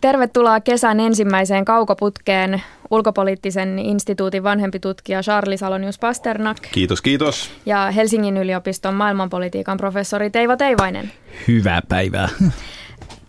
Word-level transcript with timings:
Tervetuloa 0.00 0.60
kesän 0.60 1.00
ensimmäiseen 1.00 1.64
kaukoputkeen 1.64 2.62
ulkopoliittisen 2.90 3.78
instituutin 3.78 4.42
vanhempi 4.42 4.80
tutkija 4.80 5.22
Charlie 5.22 5.56
Salonius 5.56 5.98
Pasternak. 5.98 6.56
Kiitos, 6.72 7.02
kiitos. 7.02 7.50
Ja 7.66 7.90
Helsingin 7.90 8.36
yliopiston 8.36 8.94
maailmanpolitiikan 8.94 9.76
professori 9.76 10.30
Teivo 10.30 10.56
Teivainen. 10.56 11.12
Hyvää 11.48 11.82
päivää. 11.88 12.28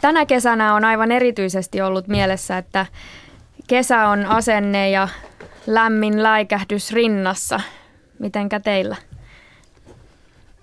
Tänä 0.02 0.26
kesänä 0.26 0.74
on 0.76 0.86
aivan 0.86 1.12
erityisesti 1.12 1.82
ollut 1.82 2.08
mielessä, 2.08 2.58
että 2.58 2.86
kesä 3.68 4.08
on 4.08 4.26
asenne 4.26 4.90
ja 4.90 5.08
lämmin 5.68 6.24
läikähdys 6.24 6.94
rinnassa. 6.94 7.60
Mitenkä 8.20 8.60
teillä? 8.60 8.96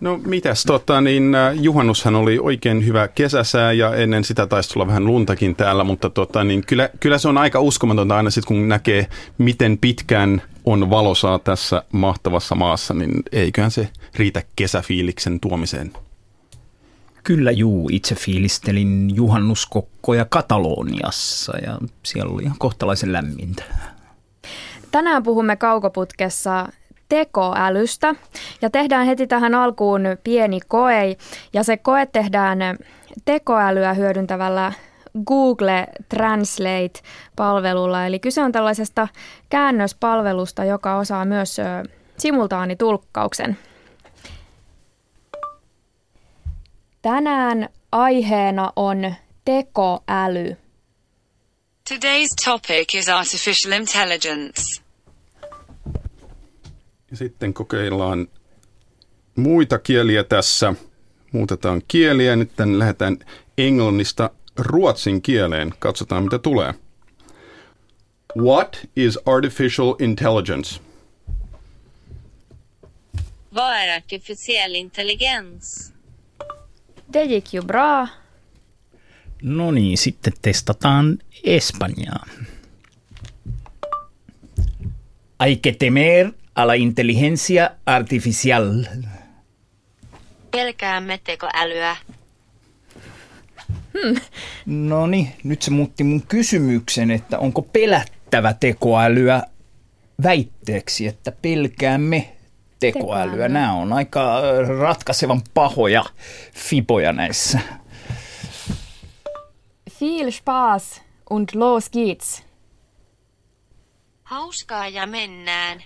No 0.00 0.20
mitäs, 0.26 0.64
tota, 0.64 1.00
niin, 1.00 1.34
äh, 1.34 1.54
juhannushan 1.54 2.14
oli 2.14 2.38
oikein 2.38 2.86
hyvä 2.86 3.08
kesäsää 3.08 3.72
ja 3.72 3.94
ennen 3.94 4.24
sitä 4.24 4.46
taisi 4.46 4.72
tulla 4.72 4.86
vähän 4.86 5.04
luntakin 5.04 5.56
täällä, 5.56 5.84
mutta 5.84 6.10
tota, 6.10 6.44
niin, 6.44 6.66
kyllä, 6.66 6.90
kyllä 7.00 7.18
se 7.18 7.28
on 7.28 7.38
aika 7.38 7.60
uskomatonta 7.60 8.16
aina 8.16 8.30
sitten 8.30 8.48
kun 8.48 8.68
näkee, 8.68 9.06
miten 9.38 9.78
pitkään 9.78 10.42
on 10.64 10.90
valosaa 10.90 11.38
tässä 11.38 11.82
mahtavassa 11.92 12.54
maassa, 12.54 12.94
niin 12.94 13.22
eiköhän 13.32 13.70
se 13.70 13.88
riitä 14.14 14.42
kesäfiiliksen 14.56 15.40
tuomiseen. 15.40 15.92
Kyllä 17.24 17.50
juu, 17.50 17.88
itse 17.92 18.14
fiilistelin 18.14 19.16
juhannuskokkoja 19.16 20.24
Kataloniassa 20.24 21.58
ja 21.58 21.78
siellä 22.02 22.34
oli 22.34 22.42
ihan 22.42 22.58
kohtalaisen 22.58 23.12
lämmintä. 23.12 23.64
Tänään 24.90 25.22
puhumme 25.22 25.56
kaukoputkessa 25.56 26.68
tekoälystä. 27.08 28.14
Ja 28.62 28.70
tehdään 28.70 29.06
heti 29.06 29.26
tähän 29.26 29.54
alkuun 29.54 30.02
pieni 30.24 30.60
koe. 30.68 31.16
Ja 31.52 31.64
se 31.64 31.76
koe 31.76 32.06
tehdään 32.06 32.58
tekoälyä 33.24 33.94
hyödyntävällä 33.94 34.72
Google 35.26 35.86
Translate-palvelulla. 36.08 38.06
Eli 38.06 38.18
kyse 38.18 38.42
on 38.42 38.52
tällaisesta 38.52 39.08
käännöspalvelusta, 39.48 40.64
joka 40.64 40.96
osaa 40.96 41.24
myös 41.24 41.56
simultaanitulkkauksen. 42.18 43.58
Tänään 47.02 47.68
aiheena 47.92 48.72
on 48.76 49.14
tekoäly. 49.44 50.56
Today's 51.90 52.44
topic 52.44 52.94
is 52.94 53.08
artificial 53.08 53.72
intelligence. 53.72 54.85
Ja 57.10 57.16
sitten 57.16 57.54
kokeillaan 57.54 58.28
muita 59.36 59.78
kieliä 59.78 60.24
tässä. 60.24 60.74
Muutetaan 61.32 61.82
kieliä. 61.88 62.36
Nyt 62.36 62.50
lähdetään 62.76 63.18
englannista 63.58 64.30
ruotsin 64.56 65.22
kieleen. 65.22 65.74
Katsotaan 65.78 66.24
mitä 66.24 66.38
tulee. 66.38 66.74
What 68.36 68.86
is 68.96 69.18
artificial 69.26 69.94
intelligence? 69.98 70.80
Vad 73.54 73.72
är 73.72 73.88
artificiell 73.88 74.74
intelligens? 74.74 75.92
Det 77.12 77.26
gick 77.26 77.54
ju 77.54 77.62
bra. 77.62 78.08
No 79.42 79.70
niin, 79.70 79.98
sitten 79.98 80.32
testataan 80.42 81.18
Espanjaa. 81.44 82.26
Hay 85.38 85.56
que 85.56 85.72
temer 85.72 86.32
a 86.56 86.66
la 86.66 86.74
inteligencia 86.74 87.70
artificial. 87.86 88.84
Pelkäämme 90.50 91.20
tekoälyä. 91.24 91.96
Hmm. 93.68 94.16
No 94.66 95.06
niin, 95.06 95.32
nyt 95.44 95.62
se 95.62 95.70
muutti 95.70 96.04
mun 96.04 96.22
kysymyksen, 96.22 97.10
että 97.10 97.38
onko 97.38 97.62
pelättävä 97.62 98.52
tekoälyä 98.52 99.42
väitteeksi, 100.22 101.06
että 101.06 101.32
pelkäämme 101.32 102.36
tekoälyä. 102.80 103.22
tekoälyä. 103.22 103.48
Nämä 103.48 103.72
on 103.72 103.92
aika 103.92 104.40
ratkaisevan 104.80 105.40
pahoja 105.54 106.04
fiboja 106.54 107.12
näissä. 107.12 107.60
Viel 110.00 110.30
Spaß 110.30 111.02
und 111.30 111.48
los 111.54 111.90
geht's. 111.90 112.42
Hauskaa 114.22 114.88
ja 114.88 115.06
mennään. 115.06 115.82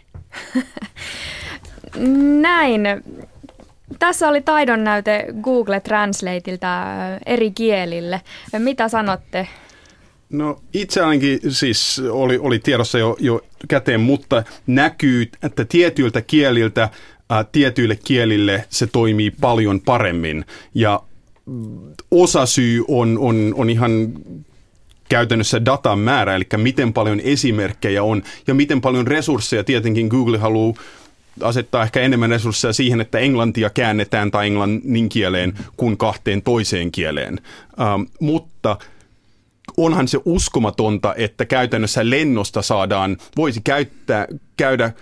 Näin. 2.41 2.83
Tässä 3.99 4.29
oli 4.29 4.41
taidon 4.43 4.85
näyte 4.85 5.27
Google 5.43 5.81
Translateilta 5.81 6.85
eri 7.27 7.51
kielille. 7.51 8.21
Mitä 8.59 8.89
sanotte? 8.89 9.49
No 10.31 10.61
itse 10.75 11.01
ainakin 11.01 11.41
siis 11.49 12.03
oli, 12.11 12.39
oli 12.39 12.59
tiedossa 12.59 12.99
jo, 12.99 13.17
jo 13.21 13.41
käteen, 13.69 14.01
mutta 14.01 14.43
näkyy, 14.67 15.31
että 15.43 15.65
tietyiltä 15.65 16.21
kieliltä, 16.21 16.89
ää, 17.31 17.45
tietyille 17.45 17.99
kielille 18.05 18.65
se 18.69 18.87
toimii 18.87 19.31
paljon 19.31 19.81
paremmin. 19.81 20.45
Ja 20.75 21.03
osa 22.11 22.47
syy 22.47 22.85
on, 22.89 23.19
on, 23.19 23.55
on 23.57 23.71
ihan 23.71 24.13
käytännössä 25.11 25.65
datan 25.65 25.99
määrä, 25.99 26.37
eli 26.37 26.45
miten 26.57 26.93
paljon 26.93 27.21
esimerkkejä 27.21 28.03
on 28.03 28.23
ja 28.47 28.55
miten 28.55 28.81
paljon 28.81 29.07
resursseja 29.07 29.65
tietenkin 29.65 30.07
Google 30.07 30.39
haluaa 30.39 30.75
asettaa 31.43 31.83
ehkä 31.83 32.01
enemmän 32.01 32.31
resursseja 32.31 32.73
siihen, 32.73 33.01
että 33.01 33.19
englantia 33.19 33.71
käännetään 33.71 34.31
tai 34.31 34.47
englannin 34.47 35.09
kieleen 35.09 35.59
kuin 35.77 35.97
kahteen 35.97 36.43
toiseen 36.43 36.93
kieleen. 36.93 37.41
Ähm, 37.81 38.03
mutta 38.21 38.77
onhan 39.77 40.09
se 40.09 40.19
uskomatonta, 40.25 41.15
että 41.15 41.45
käytännössä 41.45 42.11
lennosta 42.11 42.63
saadaan, 42.63 43.17
voisi 43.37 43.61
käyttää, 43.65 44.27
käydä 44.57 44.93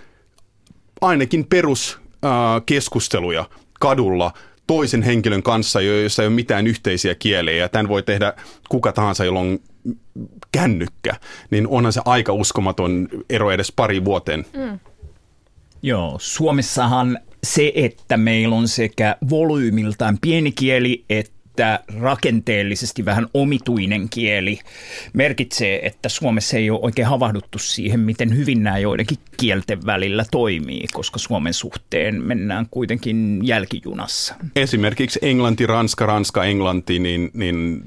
ainakin 1.01 1.45
peruskeskusteluja 1.45 3.41
äh, 3.41 3.49
kadulla 3.81 4.33
toisen 4.67 5.03
henkilön 5.03 5.43
kanssa, 5.43 5.81
jossa 5.81 6.23
ei 6.23 6.27
ole 6.27 6.35
mitään 6.35 6.67
yhteisiä 6.67 7.15
kieliä. 7.15 7.69
Tämän 7.69 7.89
voi 7.89 8.03
tehdä 8.03 8.33
kuka 8.69 8.93
tahansa, 8.93 9.25
jolla 9.25 9.41
on 9.41 9.59
kännykkä. 10.53 11.15
Niin 11.51 11.69
onhan 11.69 11.93
se 11.93 12.01
aika 12.05 12.33
uskomaton 12.33 13.09
ero 13.31 13.51
edes 13.51 13.73
pari 13.73 14.05
vuoteen. 14.05 14.45
Mm. 14.57 14.79
Joo, 15.83 16.17
Suomessahan 16.21 17.19
se, 17.45 17.73
että 17.75 18.17
meillä 18.17 18.57
on 18.57 18.69
sekä 18.69 19.17
volyymiltaan 19.31 20.19
pieni 20.21 20.53
kieli 20.53 21.05
että 21.11 21.38
että 21.59 21.81
rakenteellisesti 22.01 23.05
vähän 23.05 23.27
omituinen 23.35 24.09
kieli 24.09 24.59
merkitsee, 25.13 25.87
että 25.87 26.09
Suomessa 26.09 26.57
ei 26.57 26.71
ole 26.71 26.79
oikein 26.83 27.09
havahduttu 27.09 27.59
siihen, 27.59 28.01
miten 28.01 28.37
hyvin 28.37 28.63
nämä 28.63 28.79
joidenkin 28.79 29.19
kielten 29.37 29.87
välillä 29.87 30.25
toimii, 30.31 30.87
koska 30.93 31.19
Suomen 31.19 31.55
suhteen 31.55 32.25
mennään 32.25 32.67
kuitenkin 32.71 33.41
jälkijunassa. 33.43 34.35
Esimerkiksi 34.57 35.19
englanti, 35.23 35.67
ranska, 35.67 36.07
ranska, 36.07 36.45
englanti, 36.45 36.99
niin, 36.99 37.31
niin 37.35 37.83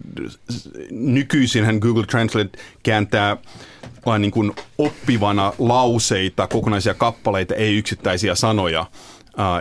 nykyisinhän 0.92 1.78
Google 1.82 2.06
Translate 2.06 2.60
kääntää 2.84 3.38
vain 4.06 4.22
niin 4.22 4.32
kuin 4.32 4.52
oppivana 4.78 5.54
lauseita, 5.60 6.48
kokonaisia 6.48 6.94
kappaleita, 6.94 7.56
ei 7.56 7.78
yksittäisiä 7.78 8.36
sanoja 8.36 8.86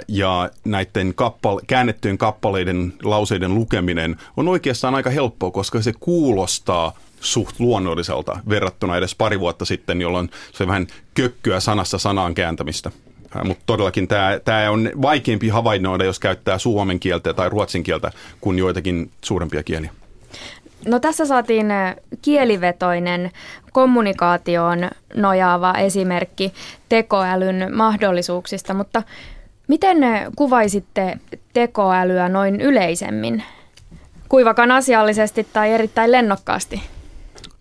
ja 0.09 0.51
näiden 0.65 1.15
kappale- 1.15 1.63
käännettyjen 1.67 2.19
kappaleiden 2.19 2.93
lauseiden 3.03 3.55
lukeminen 3.55 4.17
on 4.37 4.49
oikeastaan 4.49 4.95
aika 4.95 5.11
helppoa, 5.11 5.51
koska 5.51 5.83
se 5.83 5.93
kuulostaa 6.01 6.93
suht 7.21 7.61
luonnolliselta 7.61 8.41
verrattuna 8.49 8.97
edes 8.97 9.15
pari 9.15 9.41
vuotta 9.41 9.65
sitten, 9.65 10.01
jolloin 10.01 10.31
se 10.53 10.67
vähän 10.67 10.87
kökkyä 11.15 11.61
sanassa 11.61 11.99
sanaan 11.99 12.35
kääntämistä. 12.35 12.91
Mutta 13.45 13.63
todellakin 13.67 14.09
tämä 14.45 14.71
on 14.71 14.91
vaikeampi 15.03 15.49
havainnoida, 15.49 16.05
jos 16.05 16.19
käyttää 16.19 16.59
suomen 16.59 17.01
kieltä 17.01 17.35
tai 17.35 17.49
ruotsin 17.49 17.83
kieltä 17.83 18.13
kuin 18.41 18.59
joitakin 18.59 19.11
suurempia 19.25 19.63
kieliä. 19.63 19.91
No 20.87 21.01
tässä 21.01 21.27
saatiin 21.27 21.67
kielivetoinen 22.23 23.31
kommunikaatioon 23.73 24.91
nojaava 25.15 25.75
esimerkki 25.75 26.53
tekoälyn 26.89 27.71
mahdollisuuksista, 27.75 28.75
mutta 28.75 29.03
Miten 29.71 29.99
kuvaisitte 30.37 31.19
tekoälyä 31.53 32.29
noin 32.29 32.61
yleisemmin? 32.61 33.43
Kuivakan 34.29 34.71
asiallisesti 34.71 35.47
tai 35.53 35.73
erittäin 35.73 36.13
lennokkaasti? 36.13 36.83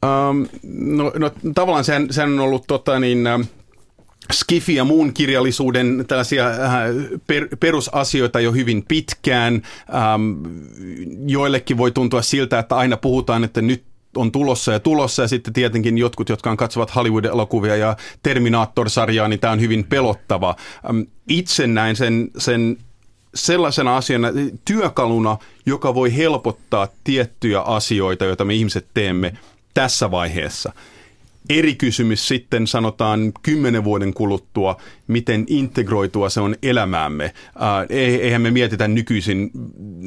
Um, 0.04 0.48
no, 0.74 1.12
no 1.20 1.32
tavallaan 1.56 1.84
sehän, 1.84 2.08
sehän 2.14 2.34
on 2.34 2.40
ollut 2.40 2.64
tota, 2.68 3.00
niin, 3.00 3.26
uh, 3.40 3.46
Skifi 4.34 4.76
ja 4.76 4.84
muun 4.84 5.14
kirjallisuuden 5.14 6.06
tällaisia 6.08 6.48
äh, 6.48 6.56
per, 7.28 7.48
perusasioita 7.60 8.40
jo 8.40 8.52
hyvin 8.52 8.84
pitkään. 8.88 9.62
Ähm, 9.94 10.46
joillekin 11.28 11.78
voi 11.78 11.92
tuntua 11.92 12.22
siltä, 12.22 12.60
että 12.60 12.76
aina 12.76 12.98
puhutaan, 12.98 13.44
että 13.44 13.62
nyt 13.62 13.84
on 14.16 14.32
tulossa 14.32 14.72
ja 14.72 14.80
tulossa 14.80 15.22
ja 15.22 15.28
sitten 15.28 15.54
tietenkin 15.54 15.98
jotkut, 15.98 16.30
jotka 16.30 16.52
on 16.52 16.58
katsovat 16.58 16.96
Hollywood-elokuvia 16.96 17.76
ja 17.76 17.98
Terminator-sarjaa, 18.24 19.28
niin 19.28 19.40
tämä 19.40 19.54
on 19.54 19.62
hyvin 19.62 19.84
pelottava. 19.84 20.56
Itse 21.28 21.68
näin 21.68 21.96
sen, 21.96 22.32
sen 22.38 22.78
sellaisena 23.36 23.98
asiana, 23.98 24.28
työkaluna, 24.66 25.38
joka 25.66 25.96
voi 25.96 26.16
helpottaa 26.16 26.88
tiettyjä 27.04 27.62
asioita, 27.62 28.26
joita 28.26 28.46
me 28.46 28.54
ihmiset 28.54 28.88
teemme 28.94 29.34
tässä 29.74 30.12
vaiheessa. 30.12 30.74
Eri 31.50 31.76
kysymys 31.76 32.28
sitten 32.28 32.68
sanotaan 32.68 33.34
kymmenen 33.42 33.84
vuoden 33.84 34.14
kuluttua, 34.14 34.78
miten 35.08 35.46
integroitua 35.48 36.30
se 36.30 36.42
on 36.42 36.56
elämäämme. 36.64 37.26
Äh, 37.26 37.86
eihän 37.90 38.42
me 38.42 38.52
mietitä 38.52 38.88
nykyisin, 38.88 39.52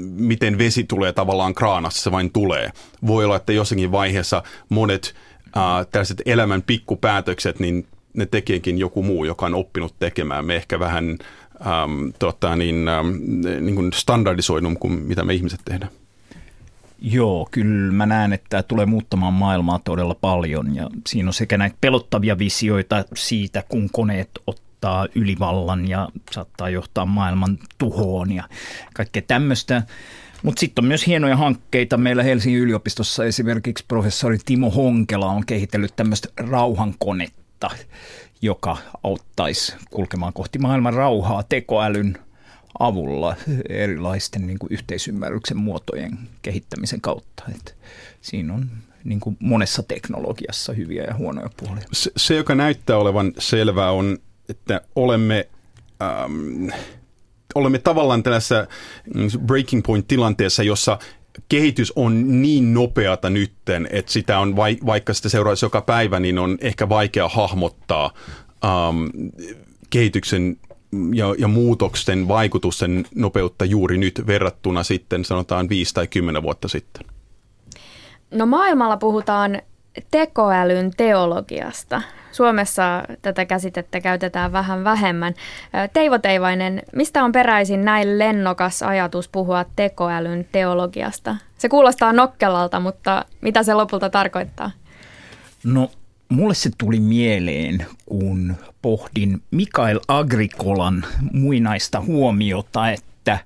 miten 0.02 0.58
vesi 0.58 0.84
tulee 0.84 1.12
tavallaan 1.12 1.54
kraanassa, 1.54 2.02
se 2.02 2.10
vain 2.10 2.32
tulee. 2.32 2.70
Voi 3.06 3.24
olla, 3.24 3.36
että 3.36 3.52
jossakin 3.52 3.92
vaiheessa 3.92 4.42
monet 4.68 5.14
äh, 5.56 5.86
tällaiset 5.90 6.22
elämän 6.26 6.62
pikkupäätökset, 6.62 7.60
niin 7.60 7.86
ne 8.14 8.26
tekeekin 8.26 8.78
joku 8.78 9.02
muu, 9.02 9.24
joka 9.24 9.46
on 9.46 9.54
oppinut 9.54 9.94
tekemään. 9.98 10.44
Me 10.44 10.56
ehkä 10.56 10.78
vähän 10.78 11.18
ähm, 11.66 12.08
tota, 12.18 12.56
niin, 12.56 12.88
ähm, 12.88 13.08
niin 13.60 13.74
kuin 13.74 13.92
standardisoidun 13.92 14.78
kuin 14.78 14.92
mitä 14.92 15.24
me 15.24 15.34
ihmiset 15.34 15.60
tehdään. 15.64 15.92
Joo, 17.04 17.48
kyllä 17.50 17.92
mä 17.92 18.06
näen, 18.06 18.32
että 18.32 18.46
tämä 18.48 18.62
tulee 18.62 18.86
muuttamaan 18.86 19.32
maailmaa 19.32 19.80
todella 19.84 20.14
paljon 20.14 20.76
ja 20.76 20.90
siinä 21.06 21.28
on 21.28 21.34
sekä 21.34 21.58
näitä 21.58 21.76
pelottavia 21.80 22.38
visioita 22.38 23.04
siitä, 23.14 23.64
kun 23.68 23.88
koneet 23.92 24.30
ottaa 24.46 25.06
ylivallan 25.14 25.88
ja 25.88 26.08
saattaa 26.30 26.68
johtaa 26.68 27.06
maailman 27.06 27.58
tuhoon 27.78 28.32
ja 28.32 28.44
kaikkea 28.94 29.22
tämmöistä. 29.22 29.82
Mutta 30.42 30.60
sitten 30.60 30.84
on 30.84 30.88
myös 30.88 31.06
hienoja 31.06 31.36
hankkeita. 31.36 31.96
Meillä 31.96 32.22
Helsingin 32.22 32.60
yliopistossa 32.60 33.24
esimerkiksi 33.24 33.84
professori 33.88 34.38
Timo 34.44 34.70
Honkela 34.70 35.26
on 35.26 35.46
kehitellyt 35.46 35.96
tämmöistä 35.96 36.28
rauhankonetta, 36.36 37.70
joka 38.42 38.76
auttaisi 39.04 39.74
kulkemaan 39.90 40.32
kohti 40.32 40.58
maailman 40.58 40.94
rauhaa 40.94 41.42
tekoälyn 41.42 42.18
avulla 42.78 43.36
erilaisten 43.68 44.46
niin 44.46 44.58
kuin 44.58 44.72
yhteisymmärryksen 44.72 45.56
muotojen 45.56 46.18
kehittämisen 46.42 47.00
kautta. 47.00 47.44
Et 47.54 47.76
siinä 48.20 48.54
on 48.54 48.70
niin 49.04 49.20
kuin 49.20 49.36
monessa 49.40 49.82
teknologiassa 49.82 50.72
hyviä 50.72 51.04
ja 51.04 51.14
huonoja 51.14 51.50
puolia. 51.56 51.84
Se, 51.92 52.10
se 52.16 52.36
joka 52.36 52.54
näyttää 52.54 52.96
olevan 52.96 53.32
selvää, 53.38 53.90
on, 53.90 54.18
että 54.48 54.80
olemme... 54.94 55.48
Ähm, 56.02 56.68
olemme 57.54 57.78
tavallaan 57.78 58.22
tällaisessa 58.22 58.66
mm, 59.14 59.28
breaking 59.46 59.82
point-tilanteessa, 59.86 60.62
jossa 60.62 60.98
kehitys 61.48 61.92
on 61.96 62.42
niin 62.42 62.74
nopeata 62.74 63.30
nytten, 63.30 63.88
että 63.90 64.12
sitä 64.12 64.38
on, 64.38 64.56
vaikka 64.86 65.14
sitä 65.14 65.28
seuraisi 65.28 65.64
joka 65.64 65.80
päivä, 65.80 66.20
niin 66.20 66.38
on 66.38 66.58
ehkä 66.60 66.88
vaikea 66.88 67.28
hahmottaa 67.28 68.14
um, 68.64 69.10
kehityksen 69.90 70.56
ja, 71.14 71.34
ja 71.38 71.48
muutoksen 71.48 72.28
vaikutusten 72.28 73.04
nopeutta 73.14 73.64
juuri 73.64 73.98
nyt 73.98 74.22
verrattuna 74.26 74.82
sitten 74.82 75.24
sanotaan 75.24 75.68
viisi 75.68 75.94
tai 75.94 76.06
kymmenen 76.06 76.42
vuotta 76.42 76.68
sitten? 76.68 77.06
No 78.30 78.46
maailmalla 78.46 78.96
puhutaan 78.96 79.62
tekoälyn 80.10 80.90
teologiasta. 80.96 82.02
Suomessa 82.32 83.02
tätä 83.22 83.44
käsitettä 83.44 84.00
käytetään 84.00 84.52
vähän 84.52 84.84
vähemmän. 84.84 85.34
Teivo 85.92 86.18
Teivainen, 86.18 86.82
mistä 86.96 87.24
on 87.24 87.32
peräisin 87.32 87.84
näin 87.84 88.18
lennokas 88.18 88.82
ajatus 88.82 89.28
puhua 89.28 89.64
tekoälyn 89.76 90.48
teologiasta? 90.52 91.36
Se 91.58 91.68
kuulostaa 91.68 92.12
nokkelalta, 92.12 92.80
mutta 92.80 93.24
mitä 93.40 93.62
se 93.62 93.74
lopulta 93.74 94.10
tarkoittaa? 94.10 94.70
No 95.64 95.90
Mulle 96.32 96.54
se 96.54 96.70
tuli 96.78 97.00
mieleen, 97.00 97.86
kun 98.06 98.56
pohdin 98.82 99.42
Mikael 99.50 100.00
Agrikolan 100.08 101.04
muinaista 101.32 102.00
huomiota, 102.00 102.90
että 102.90 103.38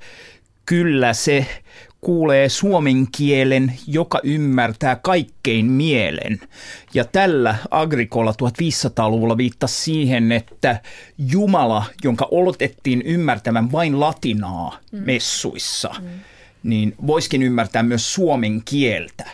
kyllä 0.66 1.12
se 1.12 1.46
kuulee 2.00 2.48
suomen 2.48 3.06
kielen, 3.16 3.72
joka 3.86 4.20
ymmärtää 4.24 4.96
kaikkein 4.96 5.66
mielen. 5.66 6.40
Ja 6.94 7.04
tällä 7.04 7.56
Agrikola 7.70 8.32
1500-luvulla 8.32 9.36
viittasi 9.36 9.82
siihen, 9.82 10.32
että 10.32 10.80
Jumala, 11.18 11.84
jonka 12.04 12.28
oletettiin 12.30 13.02
ymmärtävän 13.02 13.72
vain 13.72 14.00
latinaa 14.00 14.78
mm. 14.92 14.98
messuissa, 14.98 15.94
mm. 16.00 16.08
niin 16.62 16.94
voisikin 17.06 17.42
ymmärtää 17.42 17.82
myös 17.82 18.14
suomen 18.14 18.62
kieltä. 18.64 19.24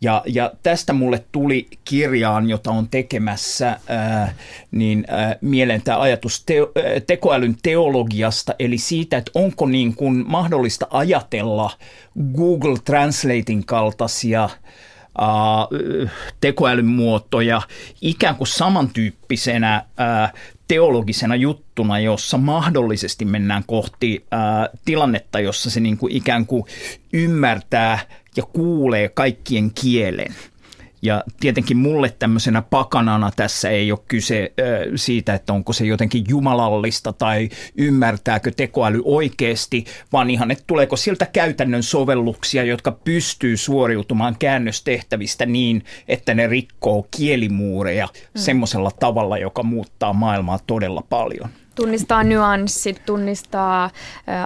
Ja, 0.00 0.22
ja 0.26 0.52
tästä 0.62 0.92
mulle 0.92 1.24
tuli 1.32 1.68
kirjaan, 1.84 2.48
jota 2.48 2.70
on 2.70 2.88
tekemässä, 2.88 3.80
ää, 3.88 4.34
niin 4.70 5.04
ää, 5.08 5.36
mieleen 5.40 5.82
tämä 5.82 6.00
ajatus 6.00 6.42
teo, 6.46 6.72
ää, 6.76 7.00
tekoälyn 7.06 7.56
teologiasta, 7.62 8.54
eli 8.58 8.78
siitä, 8.78 9.16
että 9.16 9.30
onko 9.34 9.66
niin 9.66 9.94
kuin 9.94 10.24
mahdollista 10.28 10.86
ajatella 10.90 11.70
Google 12.36 12.78
Translatein 12.84 13.66
kaltaisia 13.66 14.48
tekoälyn 16.40 16.86
muotoja 16.86 17.62
ikään 18.00 18.36
kuin 18.36 18.48
samantyyppisenä 18.48 19.82
uh, 19.84 20.38
teologisena 20.68 21.36
juttuna, 21.36 21.98
jossa 21.98 22.38
mahdollisesti 22.38 23.24
mennään 23.24 23.64
kohti 23.66 24.24
uh, 24.24 24.78
tilannetta, 24.84 25.40
jossa 25.40 25.70
se 25.70 25.80
niin 25.80 25.98
kuin 25.98 26.12
ikään 26.12 26.46
kuin 26.46 26.64
ymmärtää 27.12 27.98
ja 28.36 28.42
kuulee 28.52 29.08
kaikkien 29.08 29.70
kielen. 29.70 30.34
Ja 31.02 31.24
tietenkin 31.40 31.76
mulle 31.76 32.14
tämmöisenä 32.18 32.62
pakanana 32.62 33.30
tässä 33.36 33.70
ei 33.70 33.92
ole 33.92 34.00
kyse 34.08 34.52
siitä, 34.96 35.34
että 35.34 35.52
onko 35.52 35.72
se 35.72 35.86
jotenkin 35.86 36.24
jumalallista 36.28 37.12
tai 37.12 37.48
ymmärtääkö 37.76 38.50
tekoäly 38.56 39.02
oikeasti, 39.04 39.84
vaan 40.12 40.30
ihan, 40.30 40.50
että 40.50 40.64
tuleeko 40.66 40.96
sieltä 40.96 41.26
käytännön 41.26 41.82
sovelluksia, 41.82 42.64
jotka 42.64 42.92
pystyy 42.92 43.56
suoriutumaan 43.56 44.36
käännöstehtävistä 44.38 45.46
niin, 45.46 45.84
että 46.08 46.34
ne 46.34 46.46
rikkoo 46.46 47.06
kielimuureja 47.16 48.06
mm. 48.06 48.40
semmoisella 48.40 48.90
tavalla, 49.00 49.38
joka 49.38 49.62
muuttaa 49.62 50.12
maailmaa 50.12 50.58
todella 50.66 51.02
paljon. 51.08 51.48
Tunnistaa 51.74 52.24
nyanssit, 52.24 53.02
tunnistaa 53.06 53.90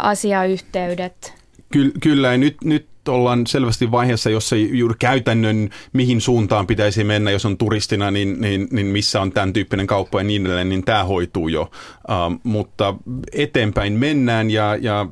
asiayhteydet. 0.01 1.35
Ky- 1.73 1.93
kyllä, 2.01 2.33
ja 2.33 2.39
nyt, 2.39 2.57
nyt 2.65 2.87
ollaan 3.09 3.47
selvästi 3.47 3.91
vaiheessa, 3.91 4.31
jossa 4.31 4.57
juuri 4.57 4.95
käytännön, 4.99 5.71
mihin 5.93 6.21
suuntaan 6.21 6.67
pitäisi 6.67 7.05
mennä, 7.05 7.31
jos 7.31 7.47
on 7.47 7.57
turistina, 7.57 8.11
niin, 8.11 8.41
niin, 8.41 8.69
niin 8.71 8.87
missä 8.87 9.21
on 9.21 9.33
tämän 9.33 9.53
tyyppinen 9.53 9.87
kauppa 9.87 10.21
ja 10.21 10.25
niin 10.25 10.47
edelleen, 10.47 10.69
niin 10.69 10.85
tämä 10.85 11.05
hoituu 11.05 11.49
jo. 11.49 11.63
Uh, 11.63 12.41
mutta 12.43 12.95
eteenpäin 13.33 13.93
mennään 13.93 14.51
ja, 14.51 14.77
ja 14.81 15.07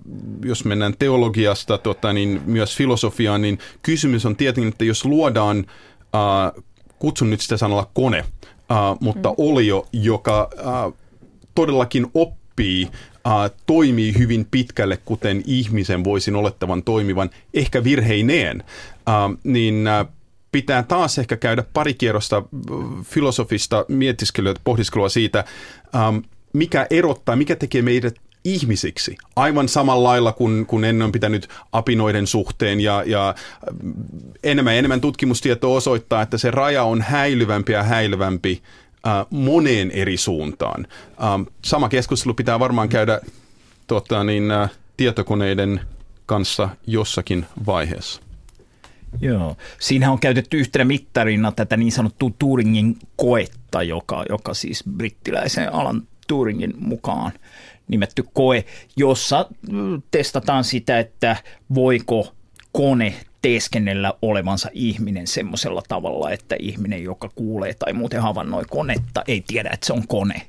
jos 0.44 0.64
mennään 0.64 0.94
teologiasta 0.98 1.78
tota, 1.78 2.12
niin 2.12 2.40
myös 2.46 2.76
filosofiaan, 2.76 3.42
niin 3.42 3.58
kysymys 3.82 4.26
on 4.26 4.36
tietenkin, 4.36 4.72
että 4.72 4.84
jos 4.84 5.04
luodaan, 5.04 5.58
uh, 5.58 6.64
kutsun 6.98 7.30
nyt 7.30 7.40
sitä 7.40 7.56
sanalla 7.56 7.90
kone, 7.94 8.20
uh, 8.20 8.98
mutta 9.00 9.28
mm. 9.28 9.34
olio, 9.38 9.86
joka 9.92 10.50
uh, 10.54 10.94
todellakin 11.54 12.06
oppii 12.14 12.88
äh, 13.26 13.50
toimii 13.66 14.18
hyvin 14.18 14.46
pitkälle, 14.50 14.98
kuten 15.04 15.42
ihmisen 15.46 16.04
voisin 16.04 16.36
olettavan 16.36 16.82
toimivan, 16.82 17.30
ehkä 17.54 17.84
virheineen, 17.84 18.64
niin 19.44 19.88
pitää 20.52 20.82
taas 20.82 21.18
ehkä 21.18 21.36
käydä 21.36 21.64
pari 21.72 21.94
kierrosta 21.94 22.42
filosofista 23.02 23.84
mietiskelua, 23.88 24.54
pohdiskelua 24.64 25.08
siitä, 25.08 25.44
mikä 26.52 26.86
erottaa, 26.90 27.36
mikä 27.36 27.56
tekee 27.56 27.82
meidät 27.82 28.14
ihmisiksi. 28.44 29.16
Aivan 29.36 29.68
samalla 29.68 30.08
lailla 30.08 30.32
kuin, 30.32 30.66
kun 30.66 30.84
ennen 30.84 31.04
on 31.04 31.12
pitänyt 31.12 31.48
apinoiden 31.72 32.26
suhteen 32.26 32.80
ja, 32.80 33.02
ja 33.06 33.34
enemmän 34.42 34.74
enemmän 34.74 35.00
tutkimustietoa 35.00 35.76
osoittaa, 35.76 36.22
että 36.22 36.38
se 36.38 36.50
raja 36.50 36.82
on 36.84 37.02
häilyvämpi 37.02 37.72
ja 37.72 37.82
häilyvämpi 37.82 38.62
äh, 39.06 39.26
moneen 39.30 39.90
eri 39.90 40.16
suuntaan. 40.16 40.86
Ähm, 41.24 41.42
sama 41.64 41.88
keskustelu 41.88 42.34
pitää 42.34 42.60
varmaan 42.60 42.88
käydä 42.88 43.20
tota, 43.86 44.24
niin, 44.24 44.50
äh, 44.50 44.70
tietokoneiden 44.96 45.80
kanssa 46.26 46.68
jossakin 46.86 47.46
vaiheessa. 47.66 48.22
Joo. 49.20 49.56
Siinä 49.78 50.12
on 50.12 50.18
käytetty 50.18 50.56
yhtenä 50.56 50.84
mittarina 50.84 51.52
tätä 51.52 51.76
niin 51.76 51.92
sanottua 51.92 52.30
Turingin 52.38 52.98
koetta, 53.16 53.82
joka, 53.82 54.24
joka 54.28 54.54
siis 54.54 54.84
brittiläisen 54.96 55.74
alan 55.74 56.02
Turingin 56.28 56.74
mukaan 56.78 57.32
nimetty 57.88 58.24
koe, 58.32 58.64
jossa 58.96 59.46
mm, 59.70 60.02
testataan 60.10 60.64
sitä, 60.64 60.98
että 60.98 61.36
voiko 61.74 62.34
kone 62.72 63.14
teeskennellä 63.42 64.14
olevansa 64.22 64.70
ihminen 64.72 65.26
semmoisella 65.26 65.82
tavalla, 65.88 66.30
että 66.30 66.56
ihminen, 66.58 67.04
joka 67.04 67.30
kuulee 67.34 67.74
tai 67.74 67.92
muuten 67.92 68.22
havainnoi 68.22 68.64
konetta, 68.70 69.22
ei 69.28 69.44
tiedä, 69.46 69.70
että 69.72 69.86
se 69.86 69.92
on 69.92 70.06
kone. 70.08 70.42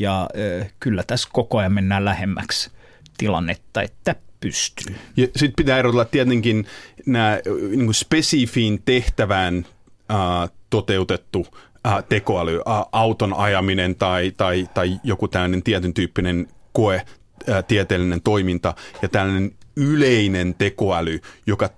Ja 0.00 0.28
ö, 0.36 0.64
kyllä 0.80 1.02
tässä 1.02 1.28
koko 1.32 1.58
ajan 1.58 1.72
mennään 1.72 2.04
lähemmäksi 2.04 2.70
tilannetta, 3.18 3.82
että 3.82 4.14
pystyy. 4.40 4.96
Ja 5.16 5.26
sitten 5.26 5.56
pitää 5.56 5.78
erotella 5.78 6.04
tietenkin 6.04 6.66
nämä 7.06 7.38
niin 7.76 7.94
spesifiin 7.94 8.82
tehtävään 8.84 9.66
äh, 10.10 10.50
toteutettu 10.70 11.46
äh, 11.86 12.04
tekoäly, 12.08 12.56
äh, 12.56 12.82
auton 12.92 13.34
ajaminen 13.34 13.94
tai, 13.94 14.32
tai, 14.36 14.68
tai 14.74 15.00
joku 15.04 15.28
tällainen 15.28 15.62
tietyn 15.62 15.94
tyyppinen 15.94 16.48
koe, 16.72 17.02
äh, 17.48 17.64
tieteellinen 17.64 18.22
toiminta 18.22 18.74
ja 19.02 19.08
tällainen 19.08 19.52
yleinen 19.76 20.54
tekoäly, 20.54 21.20
joka 21.46 21.70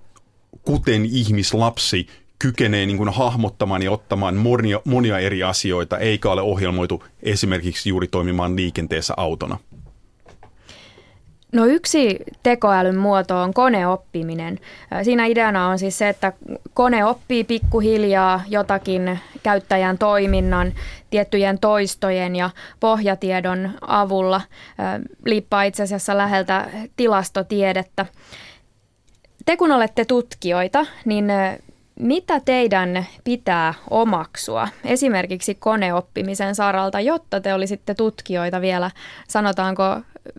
kuten 0.61 1.05
ihmislapsi 1.05 2.07
kykenee 2.39 2.85
niin 2.85 2.97
kuin 2.97 3.09
hahmottamaan 3.09 3.83
ja 3.83 3.91
ottamaan 3.91 4.35
monia, 4.35 4.81
monia 4.85 5.19
eri 5.19 5.43
asioita, 5.43 5.97
eikä 5.97 6.31
ole 6.31 6.41
ohjelmoitu 6.41 7.03
esimerkiksi 7.23 7.89
juuri 7.89 8.07
toimimaan 8.07 8.55
liikenteessä 8.55 9.13
autona. 9.17 9.57
No 11.51 11.65
yksi 11.65 12.19
tekoälyn 12.43 12.97
muoto 12.97 13.37
on 13.37 13.53
koneoppiminen. 13.53 14.59
Siinä 15.03 15.25
ideana 15.25 15.67
on 15.67 15.79
siis 15.79 15.97
se, 15.97 16.09
että 16.09 16.33
kone 16.73 17.05
oppii 17.05 17.43
pikkuhiljaa 17.43 18.41
jotakin 18.49 19.19
käyttäjän 19.43 19.97
toiminnan, 19.97 20.73
tiettyjen 21.09 21.59
toistojen 21.59 22.35
ja 22.35 22.49
pohjatiedon 22.79 23.71
avulla. 23.81 24.41
Liippaa 25.25 25.63
itse 25.63 25.83
asiassa 25.83 26.17
läheltä 26.17 26.69
tilastotiedettä. 26.95 28.05
Te 29.45 29.57
kun 29.57 29.71
olette 29.71 30.05
tutkijoita, 30.05 30.85
niin 31.05 31.25
mitä 31.99 32.39
teidän 32.39 33.05
pitää 33.23 33.73
omaksua 33.89 34.67
esimerkiksi 34.83 35.55
koneoppimisen 35.55 36.55
saralta, 36.55 36.99
jotta 36.99 37.41
te 37.41 37.53
olisitte 37.53 37.93
tutkijoita 37.93 38.61
vielä, 38.61 38.91
sanotaanko 39.27 39.83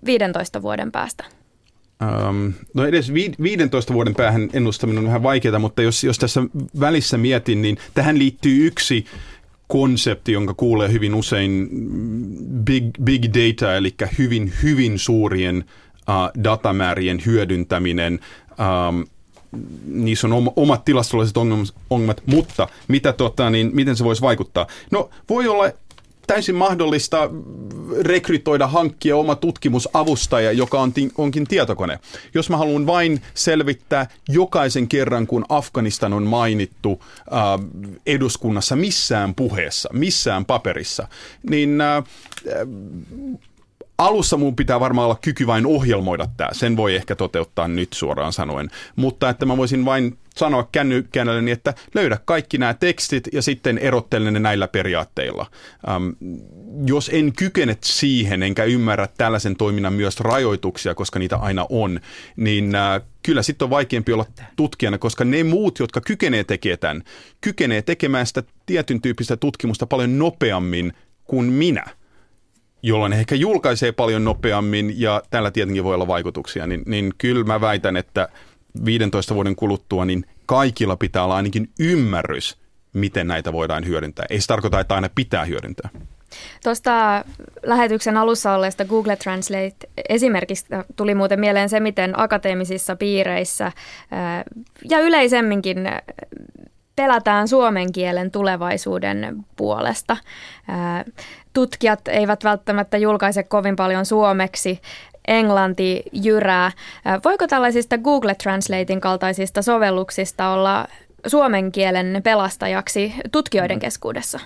15 0.07 0.63
vuoden 0.63 0.93
päästä? 0.93 1.25
Um, 2.29 2.53
no 2.75 2.87
edes 2.87 3.15
vi- 3.15 3.35
15 3.43 3.95
vuoden 3.95 4.15
päähän 4.15 4.51
ennustaminen 4.53 4.99
on 4.99 5.07
vähän 5.07 5.23
vaikeaa, 5.23 5.59
mutta 5.59 5.83
jos, 5.83 6.05
jos 6.05 6.19
tässä 6.19 6.43
välissä 6.81 7.19
mietin, 7.19 7.63
niin 7.63 7.79
tähän 7.95 8.19
liittyy 8.19 8.67
yksi 8.67 9.07
konsepti, 9.67 10.33
jonka 10.33 10.55
kuulee 10.55 10.93
hyvin 10.93 11.15
usein 11.15 11.69
big, 12.65 12.85
big 13.05 13.23
data, 13.25 13.77
eli 13.77 13.95
hyvin, 14.19 14.53
hyvin 14.63 14.99
suurien 14.99 15.65
uh, 16.09 16.43
datamäärien 16.45 17.19
hyödyntäminen. 17.27 18.21
Um, 18.89 19.07
niissä 19.87 20.27
on 20.27 20.53
omat 20.57 20.85
tilastolliset 20.85 21.37
ongelmat, 21.91 22.23
mutta 22.27 22.69
mitä, 22.89 23.13
tota, 23.13 23.51
niin, 23.51 23.71
miten 23.75 23.97
se 23.97 24.05
voisi 24.05 24.23
vaikuttaa? 24.23 24.67
No 24.91 25.11
voi 25.29 25.49
olla 25.49 25.71
täysin 26.27 26.55
mahdollista 26.55 27.31
rekrytoida, 28.01 28.67
hankkia 28.67 29.17
oma 29.17 29.35
tutkimusavustaja, 29.35 30.53
joka 30.53 30.81
on, 30.81 30.93
onkin 31.19 31.47
tietokone. 31.47 31.99
Jos 32.35 32.51
mä 32.51 32.57
haluan 32.57 32.87
vain 32.87 33.23
selvittää 33.35 34.09
jokaisen 34.29 34.89
kerran, 34.89 35.27
kun 35.27 35.45
Afganistan 35.49 36.13
on 36.13 36.23
mainittu 36.23 37.03
äh, 37.03 37.99
eduskunnassa 38.07 38.77
missään 38.77 39.35
puheessa, 39.35 39.89
missään 39.93 40.45
paperissa, 40.45 41.09
niin 41.51 41.81
äh, 41.81 42.05
alussa 43.99 44.37
mun 44.37 44.57
pitää 44.57 44.81
varmaan 44.81 45.05
olla 45.05 45.19
kyky 45.23 45.47
vain 45.47 45.67
ohjelmoida 45.67 46.29
tämä. 46.37 46.49
Sen 46.53 46.77
voi 46.77 46.95
ehkä 46.95 47.17
toteuttaa 47.17 47.69
nyt 47.69 47.93
suoraan 47.93 48.33
sanoen. 48.33 48.69
Mutta 48.97 49.29
että 49.29 49.47
mä 49.47 49.57
voisin 49.57 49.85
vain 49.85 50.19
sanoa 50.37 50.69
kännykkäännälleni, 50.73 51.51
että 51.51 51.75
löydä 51.95 52.19
kaikki 52.25 52.59
nämä 52.59 52.75
tekstit 52.75 53.29
ja 53.33 53.43
sitten 53.43 53.79
erottele 53.79 54.31
ne 54.31 54.41
näillä 54.41 54.69
periaatteilla. 54.69 55.47
Ähm, 55.89 56.09
jos 56.87 57.11
en 57.15 57.33
kykene 57.33 57.77
siihen, 57.85 58.43
enkä 58.43 58.65
ymmärrä 58.65 59.09
tällaisen 59.19 59.57
toiminnan 59.57 59.93
myös 59.93 60.21
rajoituksia, 60.21 60.95
koska 60.95 61.19
niitä 61.19 61.37
aina 61.37 61.67
on, 61.69 62.01
niin 62.37 62.75
äh, 62.75 63.01
kyllä 63.23 63.43
sitten 63.43 63.67
on 63.67 63.71
vaikeampi 63.71 64.13
olla 64.13 64.27
tutkijana, 64.57 64.99
koska 64.99 65.25
ne 65.25 65.45
muut, 65.45 65.79
jotka 65.79 66.01
kykenee 66.01 66.45
tekemään 66.45 66.79
tämän, 66.79 67.03
kykenee 67.41 67.83
tekemään 67.83 68.27
sitä 68.27 68.43
tietyn 68.67 69.03
tyyppistä 69.03 69.37
tutkimusta 69.37 69.87
paljon 69.87 70.19
nopeammin 70.19 70.93
kuin 71.25 71.47
minä– 71.53 71.85
jolloin 72.83 73.13
he 73.13 73.21
ehkä 73.21 73.35
julkaisee 73.35 73.93
paljon 73.93 74.25
nopeammin 74.25 75.01
ja 75.01 75.23
tällä 75.31 75.51
tietenkin 75.51 75.85
voi 75.85 75.95
olla 75.95 76.07
vaikutuksia, 76.07 76.67
niin, 76.67 76.83
niin 76.87 77.13
kyllä 77.19 77.45
mä 77.45 77.61
väitän, 77.61 77.97
että 77.97 78.29
15 78.85 79.35
vuoden 79.35 79.57
kuluttua 79.57 80.05
niin 80.05 80.25
kaikilla 80.47 80.97
pitää 80.97 81.25
olla 81.25 81.37
ainakin 81.37 81.69
ymmärrys, 81.81 82.59
miten 82.93 83.27
näitä 83.27 83.53
voidaan 83.53 83.87
hyödyntää. 83.87 84.27
Ei 84.31 84.41
se 84.41 84.47
tarkoita, 84.47 84.81
että 84.81 84.95
aina 84.95 85.09
pitää 85.15 85.45
hyödyntää. 85.45 85.91
Tuosta 86.65 87.25
lähetyksen 87.63 88.17
alussa 88.17 88.55
olleesta 88.55 88.85
Google 88.85 89.17
Translate 89.17 89.77
esimerkistä 90.09 90.85
tuli 90.97 91.15
muuten 91.15 91.41
mieleen 91.41 91.69
se, 91.69 91.81
miten 91.81 92.21
akateemisissa 92.21 92.97
piireissä 92.97 93.73
ja 94.91 95.01
yleisemminkin 95.01 95.79
pelätään 96.97 97.49
suomen 97.49 97.93
kielen 97.93 98.31
tulevaisuuden 98.31 99.45
puolesta. 99.57 100.17
Tutkijat 101.53 102.09
eivät 102.09 102.45
välttämättä 102.45 102.97
julkaise 102.97 103.43
kovin 103.43 103.77
paljon 103.77 104.07
suomeksi, 104.07 104.81
englanti 105.29 106.03
jyrää. 106.13 106.73
Voiko 107.25 107.47
tällaisista 107.47 107.99
Google 107.99 108.35
Translatein 108.35 109.01
kaltaisista 109.01 109.63
sovelluksista 109.63 110.49
olla 110.49 110.89
suomen 111.27 111.73
kielen 111.73 112.21
pelastajaksi 112.25 113.15
tutkijoiden 113.33 113.79
keskuudessa? 113.79 114.41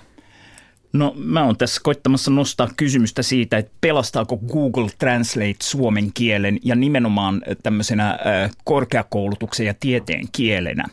No 0.92 1.12
mä 1.16 1.44
oon 1.44 1.56
tässä 1.56 1.80
koittamassa 1.84 2.30
nostaa 2.30 2.68
kysymystä 2.76 3.22
siitä, 3.22 3.58
että 3.58 3.72
pelastaako 3.80 4.36
Google 4.36 4.90
Translate 4.98 5.56
suomen 5.62 6.10
kielen 6.14 6.58
ja 6.64 6.74
nimenomaan 6.74 7.42
tämmöisenä 7.62 8.18
korkeakoulutuksen 8.64 9.66
ja 9.66 9.74
tieteen 9.80 10.24
kielenä 10.32 10.84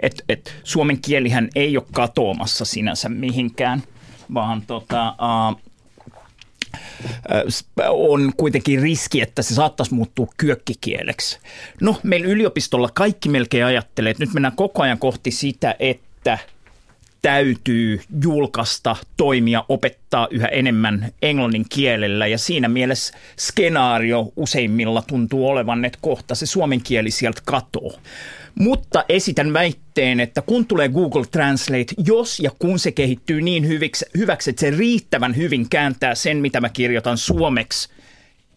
että 0.00 0.24
et 0.28 0.54
suomen 0.64 1.00
kielihän 1.00 1.48
ei 1.54 1.76
ole 1.76 1.86
katoamassa 1.92 2.64
sinänsä 2.64 3.08
mihinkään, 3.08 3.82
vaan 4.34 4.62
tota, 4.66 5.14
uh, 5.50 5.60
on 7.88 8.32
kuitenkin 8.36 8.82
riski, 8.82 9.20
että 9.20 9.42
se 9.42 9.54
saattaisi 9.54 9.94
muuttua 9.94 10.26
kyökkikieleksi. 10.36 11.38
No, 11.80 11.96
meillä 12.02 12.26
yliopistolla 12.26 12.90
kaikki 12.94 13.28
melkein 13.28 13.64
ajattelee, 13.64 14.10
että 14.10 14.24
nyt 14.24 14.34
mennään 14.34 14.56
koko 14.56 14.82
ajan 14.82 14.98
kohti 14.98 15.30
sitä, 15.30 15.74
että 15.78 16.38
täytyy 17.22 18.00
julkaista, 18.22 18.96
toimia, 19.16 19.64
opettaa 19.68 20.28
yhä 20.30 20.46
enemmän 20.48 21.12
englannin 21.22 21.66
kielellä 21.68 22.26
ja 22.26 22.38
siinä 22.38 22.68
mielessä 22.68 23.14
skenaario 23.38 24.32
useimmilla 24.36 25.02
tuntuu 25.02 25.48
olevan, 25.48 25.84
että 25.84 25.98
kohta 26.02 26.34
se 26.34 26.46
suomen 26.46 26.80
kieli 26.80 27.10
sieltä 27.10 27.42
katoo. 27.44 27.92
Mutta 28.58 29.04
esitän 29.08 29.52
väitteen, 29.52 30.20
että 30.20 30.42
kun 30.42 30.66
tulee 30.66 30.88
Google 30.88 31.24
Translate, 31.30 31.94
jos 32.06 32.40
ja 32.40 32.50
kun 32.58 32.78
se 32.78 32.92
kehittyy 32.92 33.40
niin 33.40 33.68
hyviksi, 33.68 34.06
hyväksi, 34.16 34.50
että 34.50 34.60
se 34.60 34.70
riittävän 34.70 35.36
hyvin 35.36 35.68
kääntää 35.68 36.14
sen, 36.14 36.36
mitä 36.36 36.60
mä 36.60 36.68
kirjoitan 36.68 37.18
suomeksi, 37.18 37.88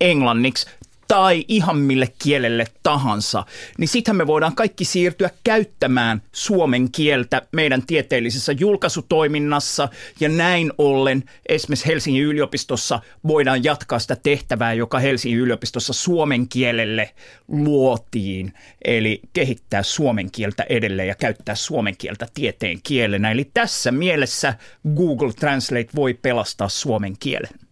englanniksi 0.01 0.67
tai 1.11 1.45
ihan 1.47 1.77
mille 1.77 2.07
kielelle 2.23 2.65
tahansa, 2.83 3.45
niin 3.77 3.87
sittenhän 3.87 4.17
me 4.17 4.27
voidaan 4.27 4.55
kaikki 4.55 4.85
siirtyä 4.85 5.29
käyttämään 5.43 6.21
suomen 6.31 6.91
kieltä 6.91 7.41
meidän 7.51 7.85
tieteellisessä 7.87 8.51
julkaisutoiminnassa 8.51 9.89
ja 10.19 10.29
näin 10.29 10.73
ollen 10.77 11.23
esimerkiksi 11.49 11.87
Helsingin 11.87 12.23
yliopistossa 12.23 12.99
voidaan 13.27 13.63
jatkaa 13.63 13.99
sitä 13.99 14.15
tehtävää, 14.15 14.73
joka 14.73 14.99
Helsingin 14.99 15.39
yliopistossa 15.39 15.93
suomen 15.93 16.47
kielelle 16.47 17.09
luotiin, 17.47 18.53
eli 18.85 19.21
kehittää 19.33 19.83
suomen 19.83 20.31
kieltä 20.31 20.65
edelleen 20.69 21.07
ja 21.07 21.15
käyttää 21.15 21.55
suomen 21.55 21.97
kieltä 21.97 22.27
tieteen 22.33 22.79
kielenä. 22.83 23.31
Eli 23.31 23.51
tässä 23.53 23.91
mielessä 23.91 24.53
Google 24.95 25.33
Translate 25.33 25.89
voi 25.95 26.13
pelastaa 26.13 26.69
suomen 26.69 27.13
kielen. 27.19 27.70